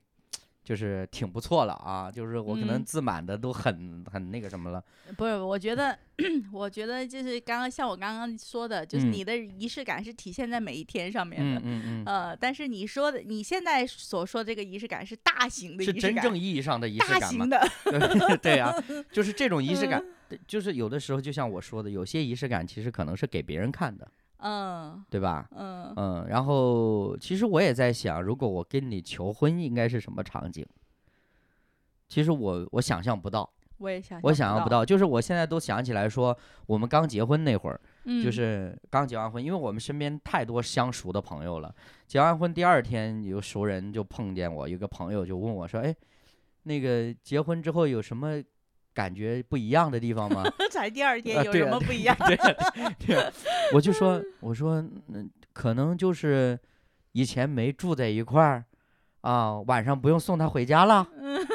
[0.65, 4.83] 就是挺不错了啊，就是我可能嗯自满的都很很那个什么了。
[5.15, 5.95] 不是，我觉得，
[6.51, 11.61] 我觉得就是刚刚像我刚刚说的，就是嗯你的仪式感是体现在每一天上面的。
[11.61, 17.49] 嗯嗯嗯，呃，但是你说的，你现在所说这个仪式感是大型的仪是式感，真正意义上的仪式感吗型？
[17.49, 17.69] 的，
[18.27, 18.73] 对对啊，
[19.13, 24.09] 就是这种仪式感嗯，就是有的时候就像我说的，有些仪式感其实可能是给别人看的，
[24.47, 25.49] 嗯对吧？
[25.55, 30.63] 嗯嗯，然后其实我也在想，如果我跟你求婚，应该是什么场景？
[32.07, 41.73] 其实我我想象不到，我也想，我想象不，到，就是我现在都想起来说，我们刚结婚那会儿，嗯，就是刚结完婚，因为我们身边太多相熟的朋友了。
[42.05, 45.95] 结完婚第二天，有熟人就碰见我，有个朋友就问我说：“哎，
[46.61, 48.39] 那个结婚之后有什么
[48.95, 52.17] 感觉不一样的地方吗？” 才第二天有什么不一样？
[52.25, 53.31] 对啊对啊，
[53.73, 56.57] 我就说，我说，嗯，可能就是
[57.11, 58.65] 以前没住在一块儿，
[59.21, 61.07] 啊，晚上不用送他回家了，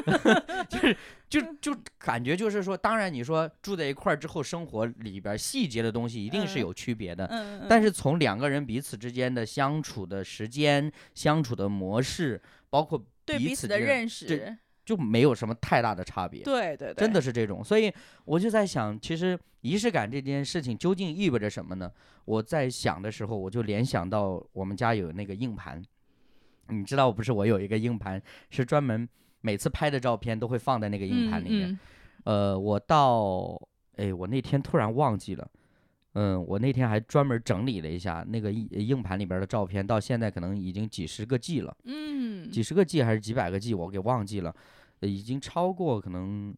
[0.69, 0.97] 就是
[1.29, 6.61] 就就感觉就是说，当然你说住在一块儿之后，生活里边儿细节的东西一定是嗯。
[6.61, 7.91] 有区别的，嗯，但是。
[7.91, 14.57] 从两个人彼此之间的相处的时间、相处的模式，包括对彼此的认识，这
[14.91, 16.43] 就没有什么太大的差别。
[16.43, 17.93] 对对对，真的是这种，所以
[18.25, 21.89] 我就在想，其实仪式感这件事情究竟意味着什么呢？
[22.25, 25.81] 我在想的时候，我就联想到我们家有那个硬盘，
[26.71, 29.09] 你知道，不是我有一个硬盘，是专门
[29.43, 31.71] 每次拍的照片都会放在那个硬盘里面。
[31.71, 31.79] 嗯
[32.25, 33.57] 呃，我到，
[33.95, 35.49] 哎，我那天突然忘记了。
[36.15, 41.73] 嗯，我那天还专门整理了一下那个硬硬盘里边的照片，到现在可能已经几十个 G 了。
[41.85, 44.59] 嗯，几十个 G 还是几百个 G，我给忘记了，呃
[45.09, 46.55] 已经超过可能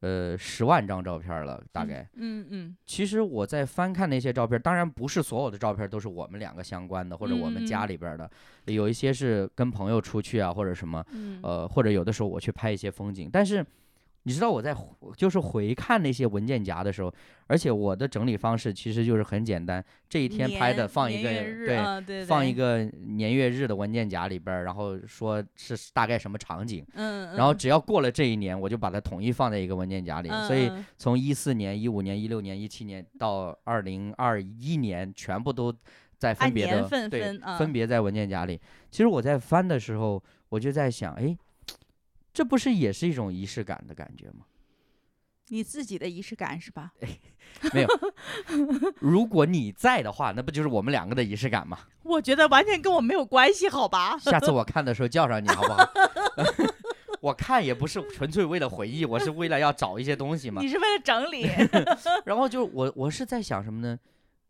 [0.00, 2.08] 呃十万张照片了，大概。
[2.14, 8.30] 嗯嗯其实我在翻看那些照片，当然不是所有的照片都是我们两个相关的，或者我们家嗯里边儿的，
[8.66, 13.64] 有一些是跟朋友出去啊，或者什么，嗯，呃，或者有的时候我去拍一些风景，但是。
[14.26, 14.76] 你知道我在
[15.16, 17.14] 就是回看那些文件夹的时候，
[17.46, 30.28] 而且我的整理方式其实就是很简单，这一天拍的放一个对，放一，个年月日的文件夹里边儿，然后说是大概什么场景，嗯，然后嗯只要过了这一年，我就把它统一放在一个文件夹里。
[30.48, 35.72] 所以嗯从一四年、一五年、一六年、一七年到二零二一年，全部都
[36.18, 38.60] 在分别的对分别在文件夹里。
[38.90, 41.36] 其实我在翻的时候，我就在想，哎，
[42.36, 44.44] 这不是也是一种仪式感的感觉吗？
[45.48, 46.92] 你自己的仪式感是吧？
[47.72, 47.88] 没有，
[49.00, 51.78] 如果你在的话，那不就是我们两个的仪式感吗？
[52.02, 54.18] 我觉得完全跟我没有关系，好吧？
[54.18, 55.88] 下次我看的时候叫上你好不好？
[57.22, 60.60] 我看也不是纯粹为了回忆，我是为了要找一些东西嘛。
[60.60, 61.48] 你是为了整理，
[62.26, 63.98] 然后就我我是在想什么呢？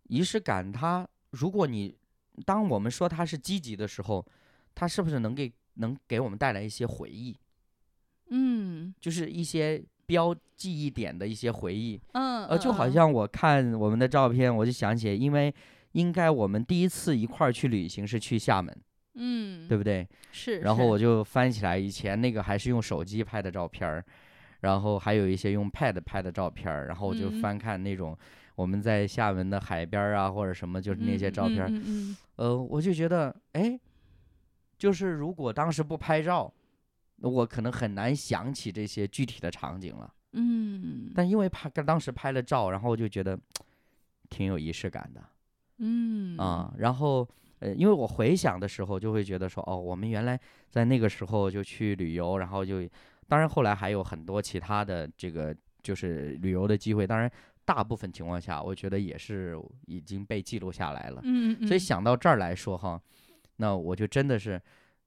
[0.08, 1.96] 仪式感它，如果你
[2.44, 4.26] 当我们说它是积极的时候，
[4.74, 7.38] 它是不是能给能给我们带来一些回忆，
[8.30, 8.94] 嗯。
[9.00, 12.00] 就是一些标记忆点的一些回忆？
[12.12, 12.92] 嗯，呃，就好嗯。
[12.92, 15.52] 像我看我们的照片，我就想起，因为
[15.92, 18.76] 应该我们第一次一块儿去旅行是去厦门，
[19.14, 20.06] 嗯，对不对？
[20.30, 24.04] 是，然后我就翻起来以前那个还是用手机拍的照片儿，
[24.60, 27.40] 然后还有一些用 Pad 拍的照片儿，然后我就嗯。
[27.40, 28.16] 翻看那种
[28.54, 33.78] 我们在厦门的海边儿啊或者什么，就是那些照片儿，嗯嗯呃，我就觉得，哎，
[34.78, 36.52] 就是如果当时不拍照，
[37.20, 40.12] 我可能很难想起这些具体的场景了。
[40.32, 43.38] 嗯，但因为拍当时拍了照，然后我就觉得
[44.28, 45.24] 挺有仪式感的
[45.78, 46.74] 嗯啊。
[46.78, 47.26] 然后
[47.60, 52.86] 呃，因为我回想的时候，就会觉得说，哦，我们原来在那个时候就去旅游，然后就，
[53.28, 57.30] 当然后来还有很多其他的这个就是旅游的机会，当然
[57.64, 61.22] 大部分情况下，我觉得也是已经被记录下来了。
[61.24, 63.00] 嗯嗯，所以想到这儿来说哈，
[63.56, 64.60] 那我就真的是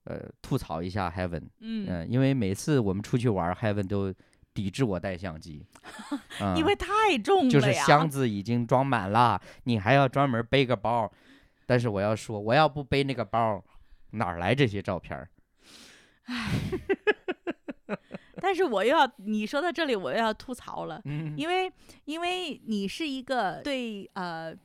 [0.05, 4.13] 呃吐槽一下 Heaven，嗯，嗯、因为每次我们出去玩，Heaven 都
[4.53, 5.65] 抵制我带相机，
[6.41, 11.11] 嗯因为太重了就是箱子已经装满了，你还要专门背个包。
[11.65, 13.63] 但是我要说，我要不背那个包，
[14.11, 15.29] 哪来这些照片儿？
[18.41, 21.71] 但是我又要你说到这里，我又要吐槽了，嗯，因为
[22.05, 24.55] 因为你是一个对呃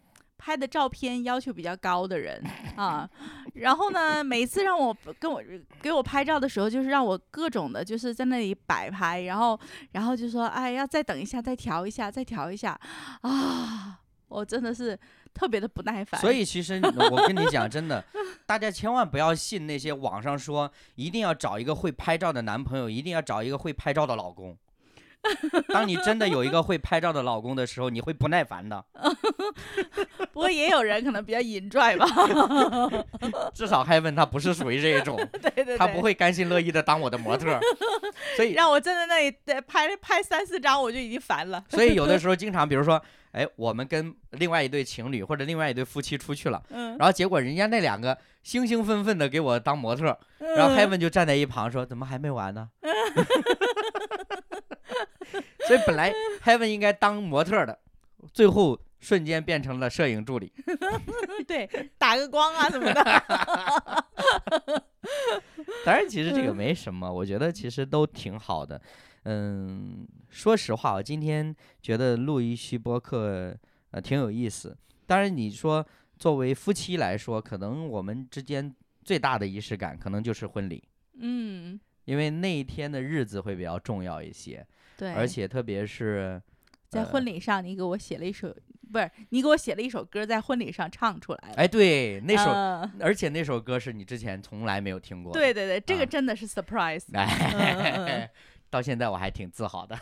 [0.45, 2.39] 拍的照片要求比较高的人
[2.77, 3.09] 啊，
[3.55, 5.43] 然后呢，每次让我跟我
[5.81, 9.59] 给我拍照的时候，就是让我各种的，就是在那里摆拍，然后
[9.93, 12.79] 然后就说哎要再等一下，再调一下，再调一下
[13.23, 14.99] 啊，我真的是
[15.33, 16.21] 特别的不耐烦。
[16.21, 16.79] 所以其实
[17.11, 18.05] 我跟你讲，真的，
[18.45, 24.55] 大家千万不要信那些网上说一定要找一个会拍照的男朋友，一定要找一个会拍照的老公。
[25.73, 28.85] 当你真的有一个会拍照的老公的时候，你会不耐烦的。
[30.33, 32.07] 不过也有人可能比较引拽吧。
[33.55, 37.61] 至少 Heaven 他不是属于这一种，对对对，他不会甘心乐意的当我的模特儿，
[38.37, 41.65] 所以让我站在那里再拍拍三四张，我就已经烦了。
[41.69, 43.01] 所以有的时候经常，比如说，
[43.33, 50.19] 哎，我们跟另外一对情侣或者另外一对夫妻出去了，嗯，然后结果人家那两个兴兴奋奋的给我当模特儿，
[50.57, 52.69] 然后 Heaven 就站在一旁说：“怎么还没完呢？”
[55.67, 57.79] 所以本来 Heaven 应该当模特的，
[58.33, 60.53] 最后瞬间变成了摄影助理。
[61.47, 64.05] 对，打个光啊什么的。
[65.85, 68.81] 当然，其实这个没什么，我觉得其实都挺好的。
[69.25, 73.57] 嗯，说实话，我今天觉得录一期播客，
[73.91, 74.77] 呃，挺有意思。
[75.07, 75.87] 当然，你说
[76.19, 80.83] 作为夫妻来说，可能我们之间最大的仪式感，可能就是婚礼，
[81.19, 85.13] 嗯，因为那一天的日子会比较重要一些，对。
[85.13, 86.41] 而且特别是
[86.89, 88.55] 在呃婚礼上，你给我写了一首，
[88.93, 91.55] 不是你给我写了一首歌，在婚礼上唱出来了。
[91.57, 98.31] 哎，对，那首，嗯而且那首歌是你之前从来没有听过的，对对对，这啊个真的是 surprise，哎，
[98.75, 99.97] 到现在我还挺自豪的，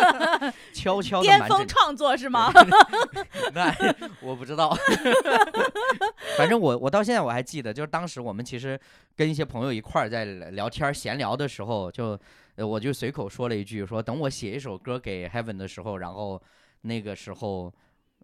[0.72, 1.46] 悄悄的巅。
[1.46, 2.50] 峰创作是吗？
[3.52, 3.70] 那
[4.22, 4.74] 我不知道，
[6.38, 8.80] 反正我我到现在我还记得，就是当时我们其实
[9.14, 12.18] 跟一些朋友一块儿在聊天闲聊的时候，就
[12.54, 16.40] 呃我就随口说了一句，说等我写一首歌给 Heaven 的时候，然后
[16.80, 17.70] 那个时候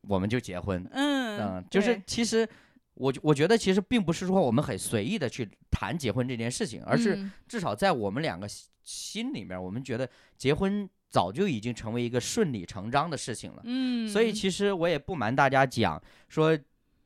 [0.09, 0.89] 我们就结婚。
[0.93, 2.49] 嗯嗯，就是其实
[2.95, 8.49] 我我觉得其实并不是说我们很随意的去谈结婚这件事情，而是嗯至少在我们两个
[8.85, 13.63] 心心里面，我们觉得结婚早就已经成为一个顺理成章的事情了。
[13.65, 16.59] 嗯，所以其实我也不瞒大家讲，说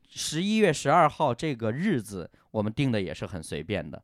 [0.09, 4.03] 十一月十二号这个日子，我们定的也是很随便的，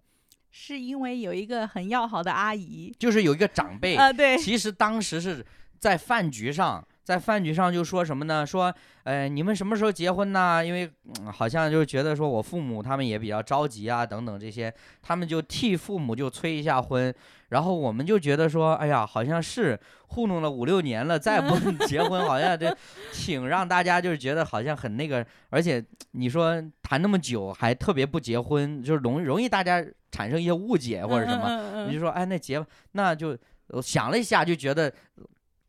[0.50, 2.94] 是因为有一个很要好的阿姨。
[2.98, 5.44] 就是有一个长辈，啊，对，其实当时是
[5.78, 8.46] 在饭局上，在饭局上就说什么呢？
[8.46, 8.72] 说，
[9.04, 10.64] 呃，你们什么时候结婚呢？
[10.64, 17.12] 因为、嗯好像就觉得说我父母他们也比较着急啊，等等这些，他们就替父母就催一下婚。
[17.48, 21.54] 然后我们就觉得说，哎呀，好像是糊弄了五六年了，再不
[21.86, 22.74] 结婚，好像这
[23.12, 31.86] 挺让大家就是觉得好像很那个，而且你说谈那么久还特别不结婚，就是容容易大家产生一些误解或者什么。
[31.86, 33.36] 你就说，哎，那结那就
[33.82, 34.90] 想了一下，就觉得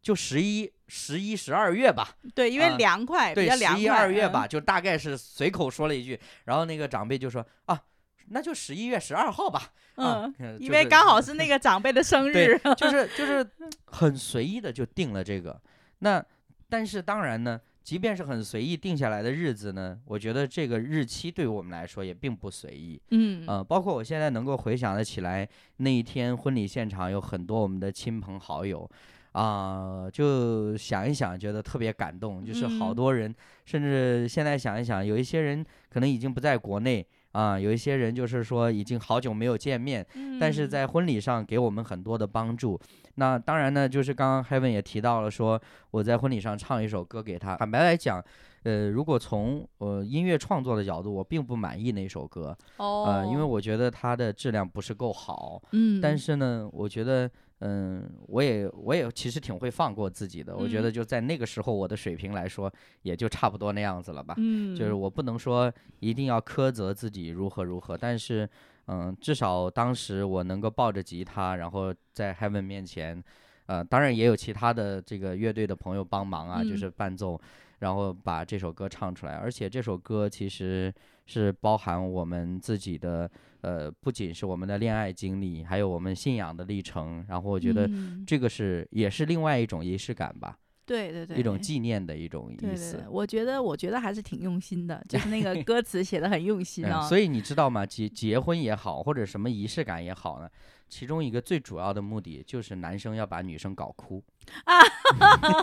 [0.02, 7.82] 就十一、十一、十二月吧，对，因为啊凉快，比对，十一、较凉快，嗯二月吧，，就大概是随口说了一句，然后那个长辈就说啊，
[8.28, 13.44] 那就十一月十二号吧，啊嗯，，嗯就是因为刚好是 那个长辈的生对日，，就 是就是
[13.86, 15.60] 很随意的就定了这个。
[16.00, 16.24] 那
[16.70, 23.02] 但是当然呢，即便是很随意定下来的日子呢，我觉得这个日期对于我们来说也并不随意。
[23.10, 28.88] 嗯呃，包括我现在能够回想得起来，那一天婚礼现场有很多我们的亲朋好友，
[29.34, 32.44] 啊、就想一想，觉得特别感动。
[32.46, 33.34] 就是好嗯多人，
[33.66, 40.06] 甚至现在想一想，有一些人可能已经不在国内啊、有一些人就是说已经好久没有见面，
[40.40, 42.80] 但是嗯在婚礼上给我们很多的帮助。
[43.16, 45.60] 那当然呢，就是刚刚 Heaven 也提到了说，
[45.92, 47.56] 我在婚礼上唱一首歌给他。
[47.58, 48.24] 坦白来讲，
[48.64, 55.60] 呃，如果从呃音乐创作的角度，我并不满意那首歌，哦，呃，因为我觉得它的质量不是够好。
[55.72, 57.30] 嗯，但是呢，我觉得，
[57.66, 60.54] 嗯，我也我也其实挺会放过自己的。
[60.54, 62.70] 我觉得嗯就在那个时候，我的水平来说，
[63.04, 64.34] 也就差不多那样子了吧。
[64.38, 65.72] 嗯，就是我不能说
[66.02, 68.48] 一定要苛责自己如何如何，但是，
[68.88, 73.24] 嗯，至少当时我能够抱着吉他，然后在 Heaven 面前，
[73.68, 77.40] 呃，当然也有其他的这个乐队的朋友帮忙啊，就嗯是伴奏，
[77.80, 79.36] 然后把这首歌唱出来。
[79.36, 80.94] 而且这首歌其实
[81.28, 83.32] 是包含我们自己的，
[83.64, 87.26] 呃，不仅是我们的恋爱经历，还有我们信仰的历程。
[87.30, 93.06] 然后我觉得嗯这个是也是另外一种仪式感吧，对对对，一种纪念的一种意思对。
[93.10, 97.02] 我觉得我觉得还是挺用心的，就是那个 歌词写的很用心嗯，啊。
[97.08, 97.86] 所以你知道吗？
[97.86, 100.50] 结结婚也好，或者什么仪式感也好呢，
[100.90, 104.22] 其中一个最主要的目的就是男生要把女生搞哭。
[104.66, 104.76] 啊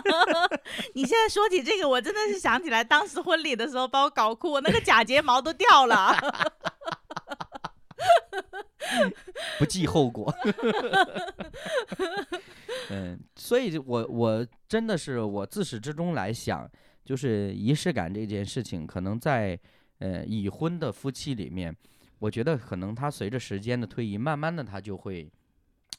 [0.95, 6.17] 你现在说起这个，我真的是想起来当时婚礼的时候把我搞哭，我那个假睫毛都掉了。
[9.59, 10.33] 不计后果。
[12.89, 16.69] 嗯，所以我我真的是我自始至终来想，
[17.05, 19.57] 就是仪式感这件事情，可能在
[19.99, 21.75] 呃已婚的夫妻里面，
[22.19, 25.31] 我觉得可能它随着时间的推移，慢慢的它就会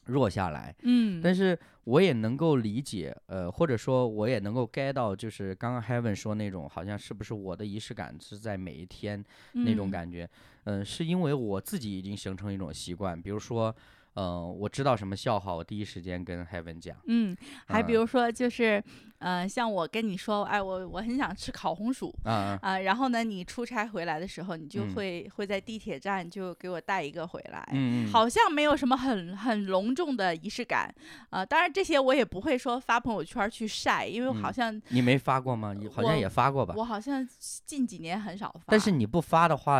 [0.05, 0.75] 弱下来。
[0.81, 9.91] 嗯，但是我也能够理解，呃，或者说我也能够 get 到，就是刚刚 Heaven 说那种，好像是不是我的仪式感是在每一天那种嗯。
[9.91, 10.29] 感觉，
[10.65, 13.75] 嗯、是因为我自己已经形成一种习惯，比如说，
[14.13, 16.95] 呃，我知道什么笑话，我第一时间跟 Heaven 讲。
[17.07, 17.35] 嗯，
[17.65, 18.83] 还比嗯如说就是，
[19.17, 22.13] 呃，像我跟你说，哎，我我很想吃烤红薯。
[22.23, 30.93] 啊、啊、然后呢，你出差回来的时候，你就嗯会、会在地铁站就给我带一个回来，嗯嗯，好像没有什么很很隆重的仪式感
[31.31, 35.73] 啊、当然这些我也不会说发朋友圈去晒，因为好嗯像、你没发过吗？
[35.73, 36.75] 你好像也发过吧？
[36.77, 37.27] 我好像
[37.65, 38.65] 近几年很少发。
[38.67, 39.79] 但是你不发的话，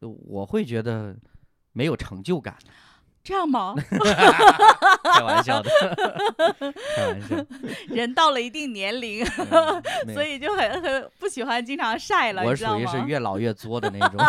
[0.00, 1.14] 呃我会觉得
[1.72, 2.56] 没有成就感。
[3.24, 3.74] 这样吗？
[5.02, 5.70] 开玩笑的，
[6.94, 7.46] 开玩笑。
[7.88, 9.24] 人到了一定年龄，
[10.12, 13.04] 所以就很很不喜欢经常晒了，我你知道属于是吗？
[13.06, 14.20] 越老越作的那种。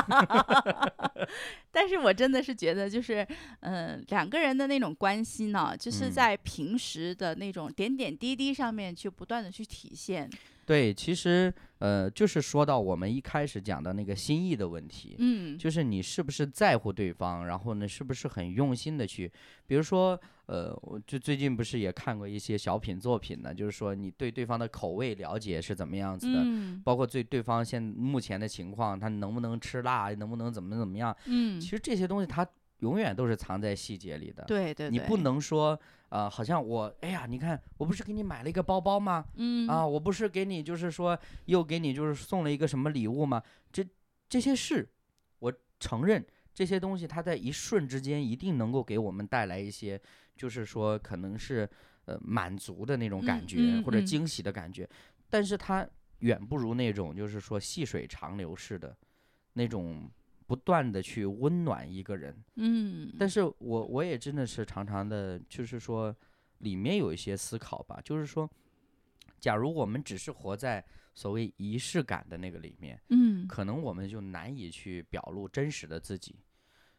[1.71, 3.27] 但是我真的是觉得，就是
[3.59, 10.29] 嗯、两个人的那种关系呢，就是嗯在平时的那种点点滴滴上面去不断的去体现。
[10.65, 15.15] 对，其实呃，就是说到我们一开始讲的那个心意的问题。
[15.19, 19.31] 嗯，就是你是不是在乎对方，然后呢，是不是很用心的去，
[19.67, 32.47] 比如说，呃，我就最近不是也看过一些小品作品呢，就是说你对对方的口味了解是怎么样子的，嗯包括对对方现目前的情况，他能不能吃辣，能不能怎么怎么样，嗯其，实这些东西它
[32.85, 34.43] 永远都是藏在细节里的。
[34.43, 35.79] 对对对，你不能说，
[36.09, 39.25] 呃，好像我，哎呀，你看，我不是给你买了一个包包吗？
[39.33, 43.41] 嗯啊，我不是给你，就是说又给你就是送了一个什么礼物吗？
[43.71, 43.83] 这
[44.29, 44.87] 这些事，
[45.39, 46.23] 我承认
[46.53, 49.99] 这些东西，它在一瞬之间一定能够给我们带来一些，
[50.35, 51.67] 就是说可能是
[52.05, 54.87] 呃满足的那种感嗯觉、嗯嗯或者惊喜的感觉，
[55.29, 55.87] 但是它
[56.19, 58.95] 远不如那种就是说细水长流式的
[59.53, 60.09] 那种
[60.45, 62.35] 不断的去温暖一个人。
[62.55, 66.15] 嗯，但是我我也真的是常常的，就是说
[66.59, 68.49] 里面有一些思考吧，就是说，
[69.39, 70.83] 假如我们只是活在
[71.13, 76.35] 所谓仪式感的那个里面，嗯，可能我们就难以去表露真实的自己。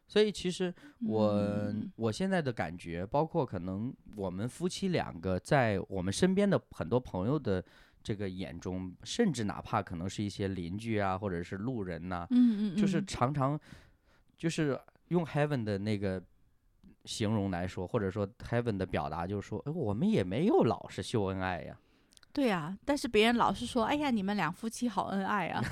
[0.09, 7.61] 所以其实我、嗯我现在的感觉，包括可能我们夫妻两个在我们身边的很多朋友的
[8.07, 13.59] 这个眼中，甚至哪怕可能是一些邻居啊，或者是路人呐、嗯嗯，就是嗯常常
[14.37, 14.79] 就是
[15.09, 16.23] 用 Heaven 的那个
[17.03, 21.77] 形容来说，或者说 Heaven 的表达，就是说，哎，我们也没有老是秀恩爱呀。
[22.31, 25.61] 对呀、但是别人老是说，哎呀，你们两夫妻好恩爱啊。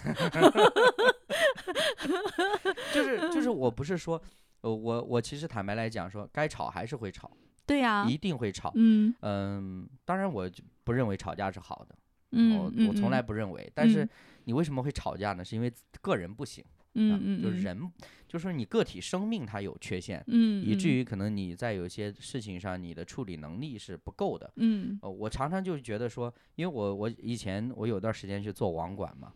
[2.93, 4.21] 就是就是，我不是说，
[4.59, 7.31] 呃，我我其实坦白来讲说，该吵还是会吵，
[7.65, 8.73] 对呀、一定会吵。
[8.75, 11.95] 嗯嗯，当然我就不认为吵架是好的，
[12.35, 13.71] 嗯，我嗯我从来嗯不认为。
[13.73, 14.09] 但是嗯
[14.45, 15.43] 你为什么会吵架呢？
[15.43, 15.71] 是因为
[16.01, 17.79] 个人不行啊嗯，嗯嗯，就是人，
[18.27, 24.51] 就是说你个体生命它有缺陷，嗯，以至嗯于可能你在有些事情上你的处理能力是不够的。
[24.57, 29.33] 嗯呃，我常常就觉得说，因为我我以前我有段时间去做网管嘛，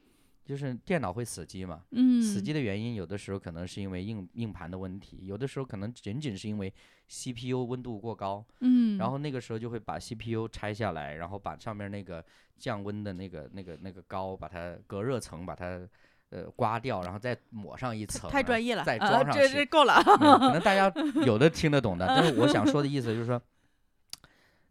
[0.49, 6.73] 就是电脑会死机嘛，嗯死机的原因有的时候可能是因为硬硬盘的问题，有的时候可能仅仅是因为
[7.07, 12.25] CPU 温度过高，嗯，然后那个时候就会把 CPU 拆下来，然后把上面那个
[12.57, 15.87] 降温的那个那个那个膏，把它隔热层把它
[16.31, 20.01] 呃刮掉，然后再抹上一层，太专业了，再啊装上去这这够了。
[20.19, 20.91] 嗯可能大家
[21.27, 23.39] 有的听得懂的，但是我想说的 意思就是说，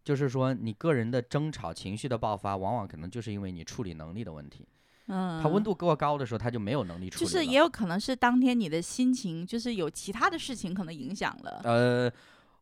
[0.03, 4.67] 就是说你个人的争吵情绪的爆发，往往可能就是因为你处理能力的问题。
[5.09, 7.25] 嗯，它温度过高的时候，它就没有能力处理。
[7.25, 11.61] 就是也有可能是当天你的心情，就是有其他的事情可能影响了。
[11.65, 12.13] 呃，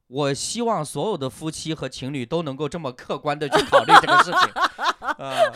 [0.06, 4.40] 我希望所有的夫妻和情侣都能够这么客观的去考虑这个事情，
[5.18, 5.50] 呃，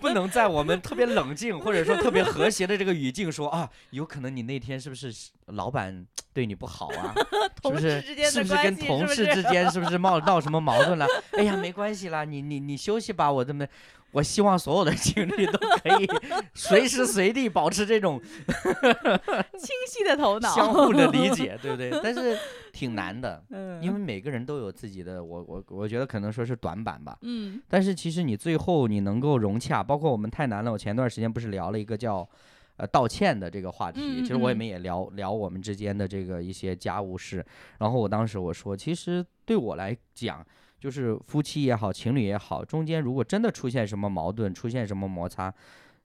[0.00, 5.10] 不能在我们特别冷静或者说特别和谐的这个语境说啊，有可能你那天是不是
[5.46, 7.14] 老板对你不好啊？
[7.32, 11.06] 是同不是是不是跟同事之间是不是闹闹什么矛盾了？
[11.32, 13.66] 哎呀，没关系啦，你你你休息吧，我这么。
[14.14, 16.08] 我希望所有的情侣都可以
[16.54, 18.20] 随时随地保持这种
[19.58, 21.90] 清晰的头脑，相互的理解，对不对？
[22.02, 22.38] 但是
[22.72, 27.18] 挺难的，嗯，因为每个人都有自己的，我我我觉得可能说是短板吧。
[27.22, 30.70] 嗯但是其实你最后你能够融洽，包括我们太难了。
[30.72, 32.28] 我前段时间不是聊了一个叫
[32.76, 37.44] 呃道歉的这个话题，嗯嗯其实我也嗯们也聊聊我们之间的这个一些家务事。
[37.78, 40.44] 然后我当时我说，其实对我来讲，
[40.78, 45.52] 就是夫妻也好，情侣也好，中间如果真的出现什么矛盾，出现什么摩擦，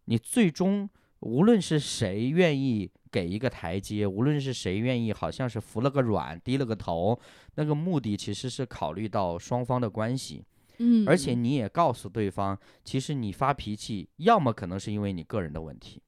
[0.05, 0.89] 你最终
[1.20, 7.20] 无论是谁愿意给一个台阶，无论是谁愿意好像是服了个软，低了个头，
[7.55, 10.45] 那个目的其实是考虑到双方的关系。
[10.78, 16.01] 嗯，而且你也告诉对方，其实你发脾气，要么可能是因为你个人的问题，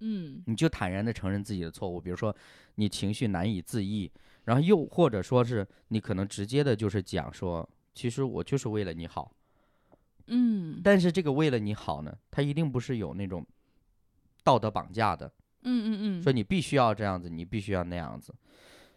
[0.00, 2.36] 嗯你就坦然的承认自己的错误，比如说
[2.74, 4.12] 你情绪难以自抑，
[4.44, 9.30] 然后又或者说是你可能直接的就是讲说，其实我就是为了你好，
[10.26, 10.80] 嗯。
[10.82, 13.46] 但是这个为了你好呢，它一定不是有那种
[14.42, 15.26] 道德绑架的，
[15.62, 18.34] 嗯嗯嗯，说你必须要这样子，你必须要那样子，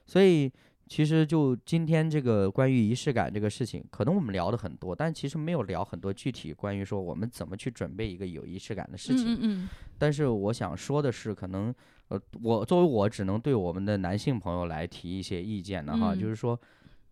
[0.05, 0.51] 所以
[0.87, 9.33] 其实就今天这个关于仪式感这个事情，可能我们聊的很多，但其实没有聊很多具体关于说我们怎么去准备一个有仪式感的事情。
[9.33, 9.69] 嗯嗯。
[9.97, 11.73] 但是我想说的是，可能
[12.07, 16.19] 呃，我作为我只能对我们的男性朋友来提一些意见的哈，嗯。
[16.19, 16.57] 就是说，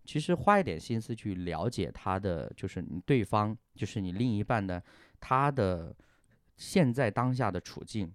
[0.06, 4.82] 其实花一点心思去了解他的，就是你对方，就是你另一半的
[5.20, 5.96] 他的
[6.56, 8.14] 现在当下的处境，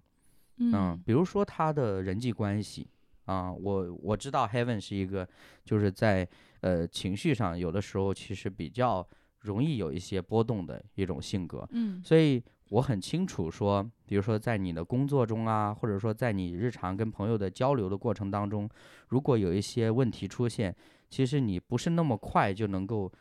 [0.57, 0.73] 嗯。
[0.73, 2.87] 嗯，比如说他的人际关系
[3.25, 5.27] 啊，我我知道 Heaven 是一个
[5.63, 6.27] 就是在
[6.61, 9.07] 呃情绪上有的时候其实比较
[9.39, 12.01] 容易有一些波动的一种性格，嗯。
[12.03, 18.69] 所以我很清楚说，比如说在你的工作中啊，或者说在你日常跟朋友的交流的过程当中，
[19.09, 20.73] 如果有一些问题出现，
[21.11, 23.11] 其实你不是那么快就能够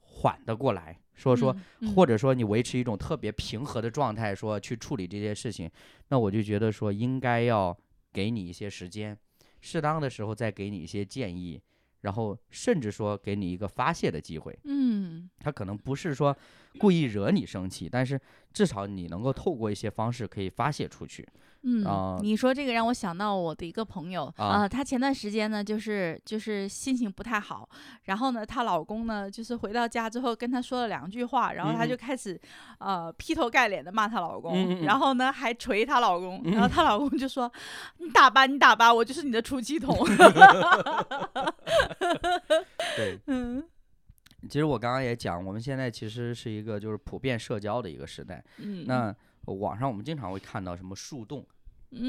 [0.00, 5.70] 缓得过来，说说，嗯或者说你维持一种特别平和的状态，说去处理这些事情，
[6.08, 7.74] 那我就觉得说应该要
[8.12, 9.16] 给你一些时间，
[9.60, 11.60] 适当的时候再给你一些建议，
[12.00, 14.58] 然后甚至说给你一个发泄的机会。
[14.64, 16.36] 嗯他可能不是说
[16.78, 18.20] 故意惹你生气，但是
[18.52, 21.26] 至少你能够透过一些方式可以发泄出去。
[21.68, 27.68] 嗯啊你说这个让我想到我的一个朋友啊呃她前段时间呢，就是就是心情不太好，
[28.04, 32.40] 然后呢，她老公呢，就是回到家之后跟她说了两句话，然后她嗯就开始
[32.78, 37.52] 呃劈头盖脸的骂她老公，然后呢还捶她老公，然后她老公就说
[37.98, 39.96] ：“你打吧，你打吧，我就是你的出气筒。
[42.96, 43.62] 对，”嗯。
[44.48, 48.44] 其实我刚刚也讲，我们现在其实是一个就是普遍社交的一个时代。
[48.58, 49.12] 嗯，那。
[49.46, 51.46] 网上我们经常会看到什么树洞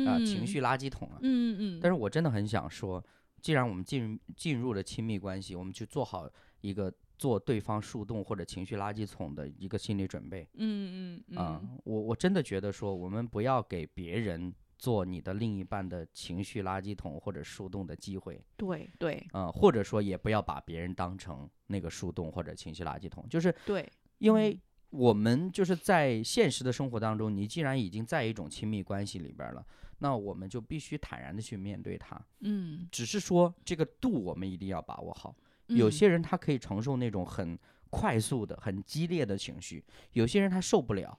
[0.05, 0.25] 啊、嗯。
[0.25, 3.03] 情绪垃圾桶啊，嗯嗯，但是我真的很想说，
[3.41, 6.29] 既然我们进入进入了亲密关系，我们去做好
[6.61, 10.47] 一个做对方树洞或者情绪垃圾桶的一个心理准备。
[10.55, 11.79] 嗯嗯啊、嗯。
[11.83, 19.25] 我我真的觉得说，我们不要给别人做你的另一半的情绪垃圾桶或者树洞的机会，对对。
[19.31, 24.59] 啊、或者说也不要把别人当成那个树洞或者情绪垃圾桶，就是对，因为
[24.89, 29.65] 我们就是在现实的生活当中，你既然已经在一种亲密关系里边儿了，
[29.99, 32.19] 那我们就必须坦然的去面对它。
[32.39, 35.35] 嗯，只是说这个度我们一定要把握好。
[35.67, 37.59] 有嗯些人他可以承受那种很
[37.89, 39.83] 快速的、很激烈的情绪，
[40.13, 41.17] 有些人他受不了。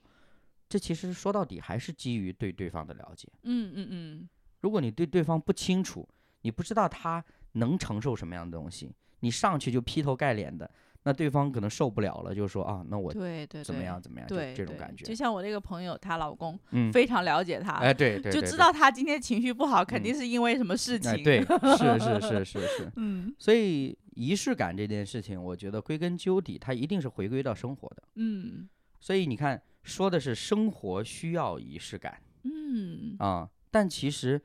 [0.67, 3.27] 这其实说到底还是基于对对方的了解。
[3.43, 4.29] 嗯嗯嗯
[4.61, 6.07] 如果你对对方不清楚，
[6.41, 10.69] 你不知道他能承受什么样的东西，你上去就劈头盖脸的，
[11.03, 15.15] 那对方可能受不了了，就说啊，那我对对怎么样怎么样，就对，这种感觉就。
[15.15, 21.11] 像我那个朋友，她老公嗯，非常了解她，哎，对对，就知道她今天情绪不好，肯嗯定是因为什么事情。
[21.11, 22.91] 哎，对，是是是是是。
[22.97, 28.03] 嗯所以仪式感这件事情，我觉得归根究底，它一定是回归到生活的。
[28.15, 28.67] 嗯
[28.99, 34.41] 所以你看，说的是生活需要仪式感嗯啊，但其实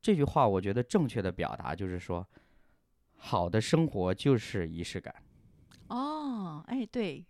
[0.00, 2.26] 这句话，我觉得正确的表达就是说，
[3.16, 5.14] 好的生活就是仪式感。
[5.92, 7.22] 哦，哎，对，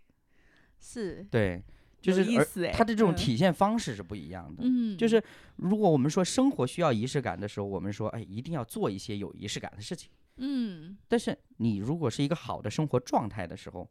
[0.79, 1.61] 是，对，
[2.01, 4.63] 就是而意思哎，它的这种嗯，体现方式是不一样的。
[4.65, 5.21] 嗯，就是
[5.57, 10.09] 如果我们说生活需要仪式感的时候，我们说，哎，一定要做一些有仪式感的事情。
[10.37, 13.87] 嗯但是你如果是一个好的生活状态的时候，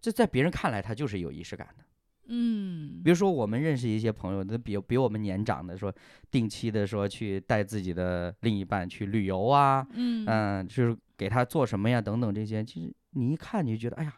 [0.00, 1.84] 这在别人看来，它就是有仪式感的。
[2.30, 5.92] 嗯比如说，我们认识一些朋友，那比比我们年长的，说
[6.30, 14.14] 定期的说去带自己的另一半去旅游啊，嗯嗯、就是给他做什么呀，等等这些，其实你一看你就觉得，哎呀，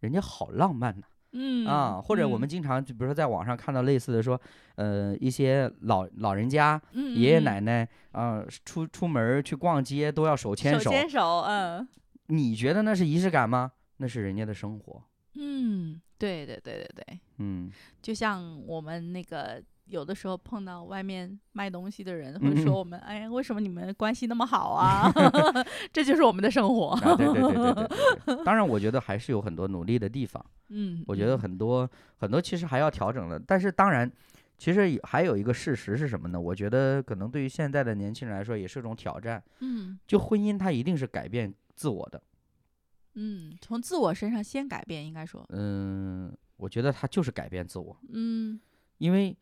[0.00, 4.40] 人家好浪漫呐、嗯啊，或者我们嗯经常就比如说在网上看到类似的说，
[4.76, 11.86] 呃，一些老老人家、嗯爷爷嗯奶奶啊、出出门去逛街都要手牵手牵手，嗯
[12.26, 13.72] 你觉得那是仪式感吗？
[13.98, 15.02] 那是人家的生活。
[15.34, 17.70] 嗯，对对对对对，嗯，
[18.00, 25.10] 就像我们那个有的时候碰到外面卖东西的人，会说我们，哎呀，为什么你们关系那么好啊？
[25.92, 26.90] 这就是我们的生活。
[26.90, 28.44] 啊，对对对对对对对。
[28.44, 30.44] 当然，我觉得还是有很多努力的地方。
[30.70, 33.38] 嗯，我觉得嗯很多很多其实还要调整的。
[33.38, 34.10] 但是当然，
[34.56, 36.40] 其实也还有一个事实是什么呢？
[36.40, 39.42] 我觉得可能对于现在的年轻人来说也是一种挑战。
[39.60, 42.22] 嗯就婚姻，它一定是改变自我的。
[43.14, 48.60] 嗯，从自我身上先改变，应该说，嗯，我觉得他就是改变自我，嗯
[48.98, 49.36] 因为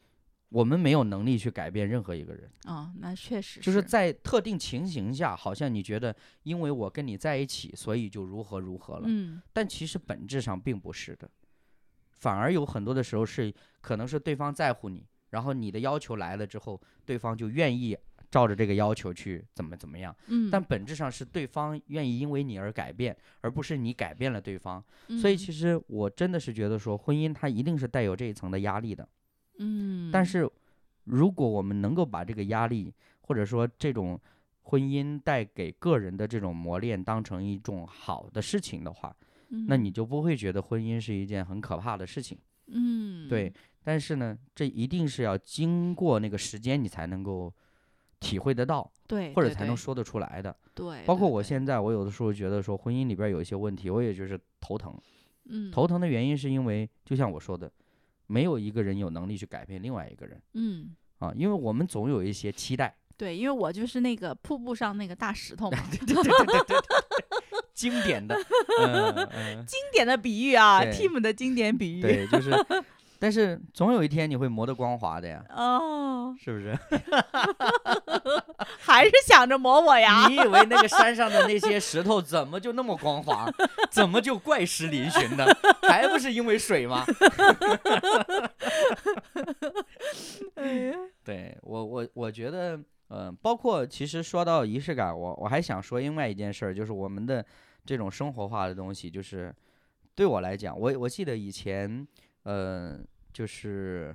[0.48, 2.50] 我们没有能力去改变任何一个人。
[2.64, 9.04] 哦，那确实就是在特定情形下，好像你觉得因为我跟你在一起，所以就如何如何了。
[9.06, 11.30] 嗯但其实本质上并不是的，
[12.18, 17.96] 反而有很多的时候是可能是对方在乎你，然后你的要求来了之后，对方就愿意
[18.30, 20.14] 照着这个要求去怎么怎么样。
[20.28, 24.82] 嗯，但本质上是对方愿意因为你而改变，而不是你改变了对方。
[25.20, 29.08] 所以其实我真的是觉得说，婚姻它一定是带有这一层的压力的。
[29.58, 30.48] 嗯，但是
[31.04, 34.18] 如果我们能够把这个压力或者说这种
[34.62, 39.14] 婚姻带给个人的这种磨练当成一种好的事情的话，
[39.66, 42.38] 那嗯你就不会觉得婚姻是一件很可怕的事情。
[42.68, 43.52] 嗯对，
[43.82, 47.52] 但是呢，这一定是要经过那个时间，你才能够
[48.20, 50.54] 体会得到，对，或者对对才能说得出来的。
[50.74, 54.94] 对，包括对对我现在，我有的时候觉得说婚姻里边有一些问题，我也就是头疼。
[55.46, 57.68] 嗯头疼的原因是因为，就像我说的，
[58.26, 60.94] 没有一个人有能力去改变另外一个人嗯。
[61.18, 62.94] 啊，因为我们总有一些期待。
[63.16, 65.78] 对，因为我就是那个瀑布上那个大石头嘛，
[67.74, 68.34] 经典的，
[69.66, 72.00] 经典的比喻啊，Team 的经典比喻。
[72.00, 72.50] 对，就是，
[73.20, 76.74] 但是总有一天你会磨得光滑的呀，哦，是不是？
[78.80, 80.26] 还是想着磨我呀？
[80.32, 83.46] 你以为那个山上的那些石头怎么就那么光滑，
[83.90, 85.46] 怎么就怪石嶙峋的？
[85.82, 87.04] 还不是因为水吗？
[91.22, 97.44] 对我，我我觉得，嗯、包括其实说到仪式感，我我还想说另外一件事儿，就是我们的
[97.84, 99.54] 这种生活化的东西，就是
[100.14, 102.06] 对我来讲，我我记得以前，
[102.42, 102.98] 呃，
[103.32, 104.14] 就是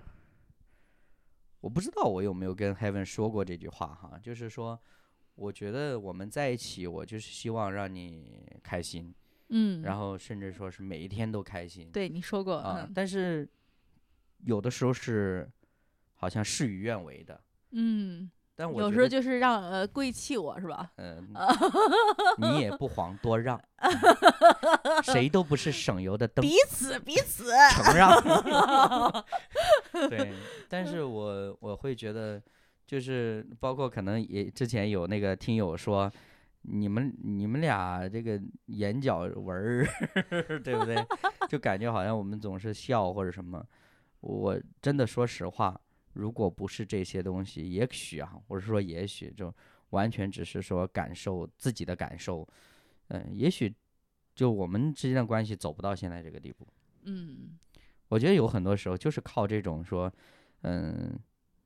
[1.62, 4.80] 我不知道我有没有跟 Heaven 说过这句话哈，就是说，
[5.36, 9.14] 我觉得我们在一起，我就是希望让你开心，
[9.50, 11.92] 嗯，然后甚至说是每一天都开心。
[11.92, 13.48] 对你说过，啊，嗯但是
[14.44, 15.50] 有的时候是
[16.14, 17.40] 好像事与愿违的。
[17.72, 20.90] 嗯，但我有时候，就是让呃故意气我是吧？
[20.98, 21.28] 嗯、
[22.40, 23.60] 你也不遑多让，
[25.04, 28.12] 谁都不是省油的灯，彼此彼此，承让。
[30.10, 30.34] 对，
[30.70, 32.42] 但是我我会觉得，
[32.88, 36.12] 就是包括可能也之前有那个听友说。
[36.68, 39.88] 你们你们俩这个眼角纹儿，
[40.64, 40.96] 对不对？
[41.48, 43.64] 就感觉好像我们总是笑或者什么。
[44.22, 45.80] 我真的说实话，
[46.16, 49.54] 如果不是这些东西，也许啊，我是说也许，就
[49.92, 52.48] 完全只是说感受自己的感受，
[53.10, 53.74] 嗯、也许
[54.34, 56.68] 就我们之间的关系走不到现在这个地步。
[57.04, 57.58] 嗯。
[58.08, 60.12] 我觉得有很多时候就是靠这种说，
[60.62, 61.20] 嗯，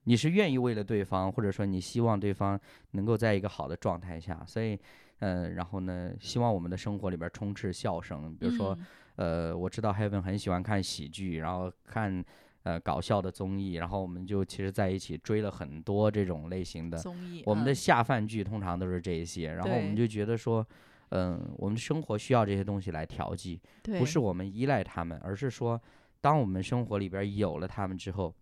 [0.06, 2.60] 你是愿意为了对方，或者说你希望对方
[2.91, 4.80] 能够在一个好的状态下，所以，
[5.20, 8.86] 嗯，然后呢，希望我们的生活里边充斥笑声，比如说，嗯。
[9.20, 12.24] 呃，我知道 Heaven 很喜欢看喜剧，然后看
[12.70, 16.98] 呃搞笑的综艺，然后我们就其实在一起追了很多这种类型的。
[16.98, 20.66] 综艺，我们的嗯下饭剧通常都是这一些，然后我们就觉得说，
[21.10, 23.60] 嗯，我们生活需要这些东西来调剂，
[23.98, 25.82] 不是我们依赖他们，而是说，
[26.22, 28.34] 当我们生活里边有了他们之后，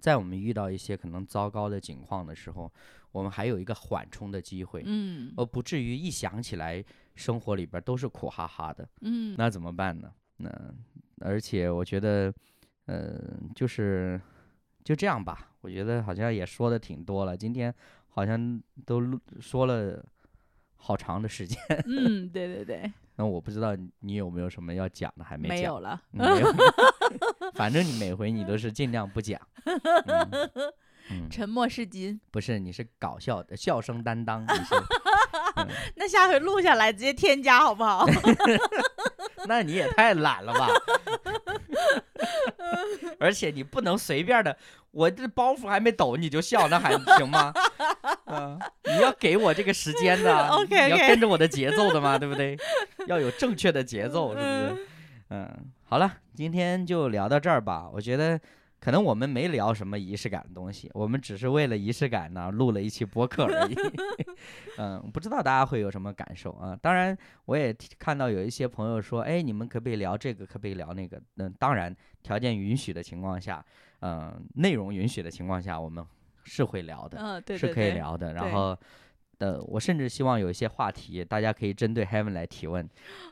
[0.00, 2.70] 在我们遇到一些可能糟糕的境况的时候，
[3.12, 6.84] 我们还有一个缓冲的机会，嗯而不至于一想起来
[7.14, 8.86] 生活里边都是苦哈哈的。
[9.00, 10.12] 嗯那怎么办呢？
[10.38, 10.50] 那
[11.20, 12.30] 而且我觉得，
[12.86, 13.20] 呃，
[13.54, 14.20] 就是
[14.84, 15.50] 就这样吧。
[15.60, 17.74] 我觉得好像也说的挺多了，今天
[18.08, 20.04] 好像都录说了
[20.76, 21.58] 好长的时间。
[21.86, 25.56] 嗯，对对对，那我不知道你你有没有什么要讲的，还没讲。
[25.56, 26.54] 没有了，嗯没有，
[27.54, 29.40] 反正你每回你都是尽量不讲。
[29.64, 30.50] 嗯
[31.08, 32.20] 嗯，沉默是金。
[32.32, 34.74] 不是，你是搞笑的笑声担当，你是，
[35.94, 38.04] 那下回录下来直接添加好不好？
[39.46, 40.68] 那你也太懒了吧？
[43.18, 44.56] 而且你不能随便的，
[44.90, 47.52] 我这包袱还没抖你就笑，那还行吗？
[48.26, 52.56] 嗯、你要给我这个时间的 你要跟着我的节奏的嘛，对不对？
[53.06, 54.86] 要有正确的节奏，是不是？
[55.30, 55.48] 嗯，
[55.84, 57.88] 好了，今天就聊到这儿吧。
[57.92, 58.38] 我觉得
[58.86, 63.74] 可能我们没聊什么仪式感的东西，我们只是为了仪式感呢录了一期播客而已。
[64.78, 66.78] 嗯，不知道大家会有什么感受啊？
[66.80, 71.20] 当然，我也看到有一些朋友说，哎，你们可不可以聊这个，可不可以聊那个？
[71.38, 73.60] 嗯，当然，条件允许的情况下，
[74.02, 76.06] 嗯，内容允许的情况下，我们
[76.44, 77.18] 是会聊的。
[77.20, 78.34] 嗯，对是可以聊的。
[78.34, 78.78] 然后，
[79.38, 82.88] 呃，我甚至希望有一些话题，大家可以针对 Heaven 来提问，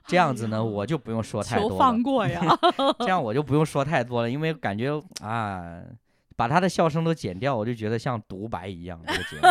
[0.06, 2.42] 这样子呢，哎我就不用说太多了放，过呀。
[3.00, 4.90] 这样我就不用说太多了，因为感觉
[5.22, 5.82] 啊，
[6.36, 9.00] 把他的笑声都剪掉，我就觉得像独白一样。
[9.06, 9.46] 这个节目，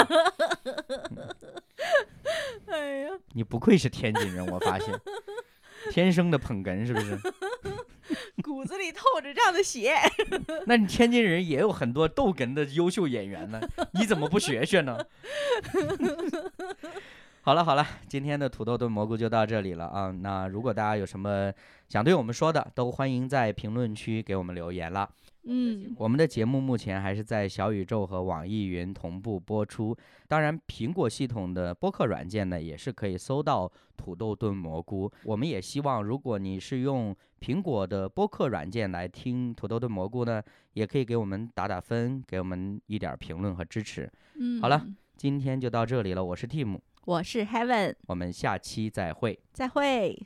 [2.71, 4.93] 哎呀，你不愧是天津人，我发现。
[5.91, 7.19] 天生的捧哏是不是？
[8.43, 9.93] 骨子里透着这样的血。
[10.67, 13.61] 那你天津人也有很多逗哏的优秀演员呢，
[13.93, 14.99] 你怎么不学学呢？
[17.45, 20.11] 好了好了，今天的土豆炖蘑菇就到这里了啊。
[20.11, 21.51] 那如果大家有什么
[21.89, 25.09] 想对我们说的，都欢迎在评论区给我们留言了。
[25.45, 29.93] 嗯，我们的节目目前还是在小宇宙和网易云同步播出，
[30.29, 35.11] 当然苹果系统的播客软件呢也是可以搜到土豆炖蘑菇。
[35.25, 37.13] 我们也希望，如果你是用
[37.43, 40.41] 苹果的播客软件来听土豆炖蘑菇呢，
[40.71, 44.09] 也可以给我们打打分，给我们一点评论和支持。
[44.35, 44.87] 嗯，好了
[45.17, 49.37] 今天就到这里了，我是 Tim，我是 Heaven，我们下期再会。
[49.51, 50.25] 再会。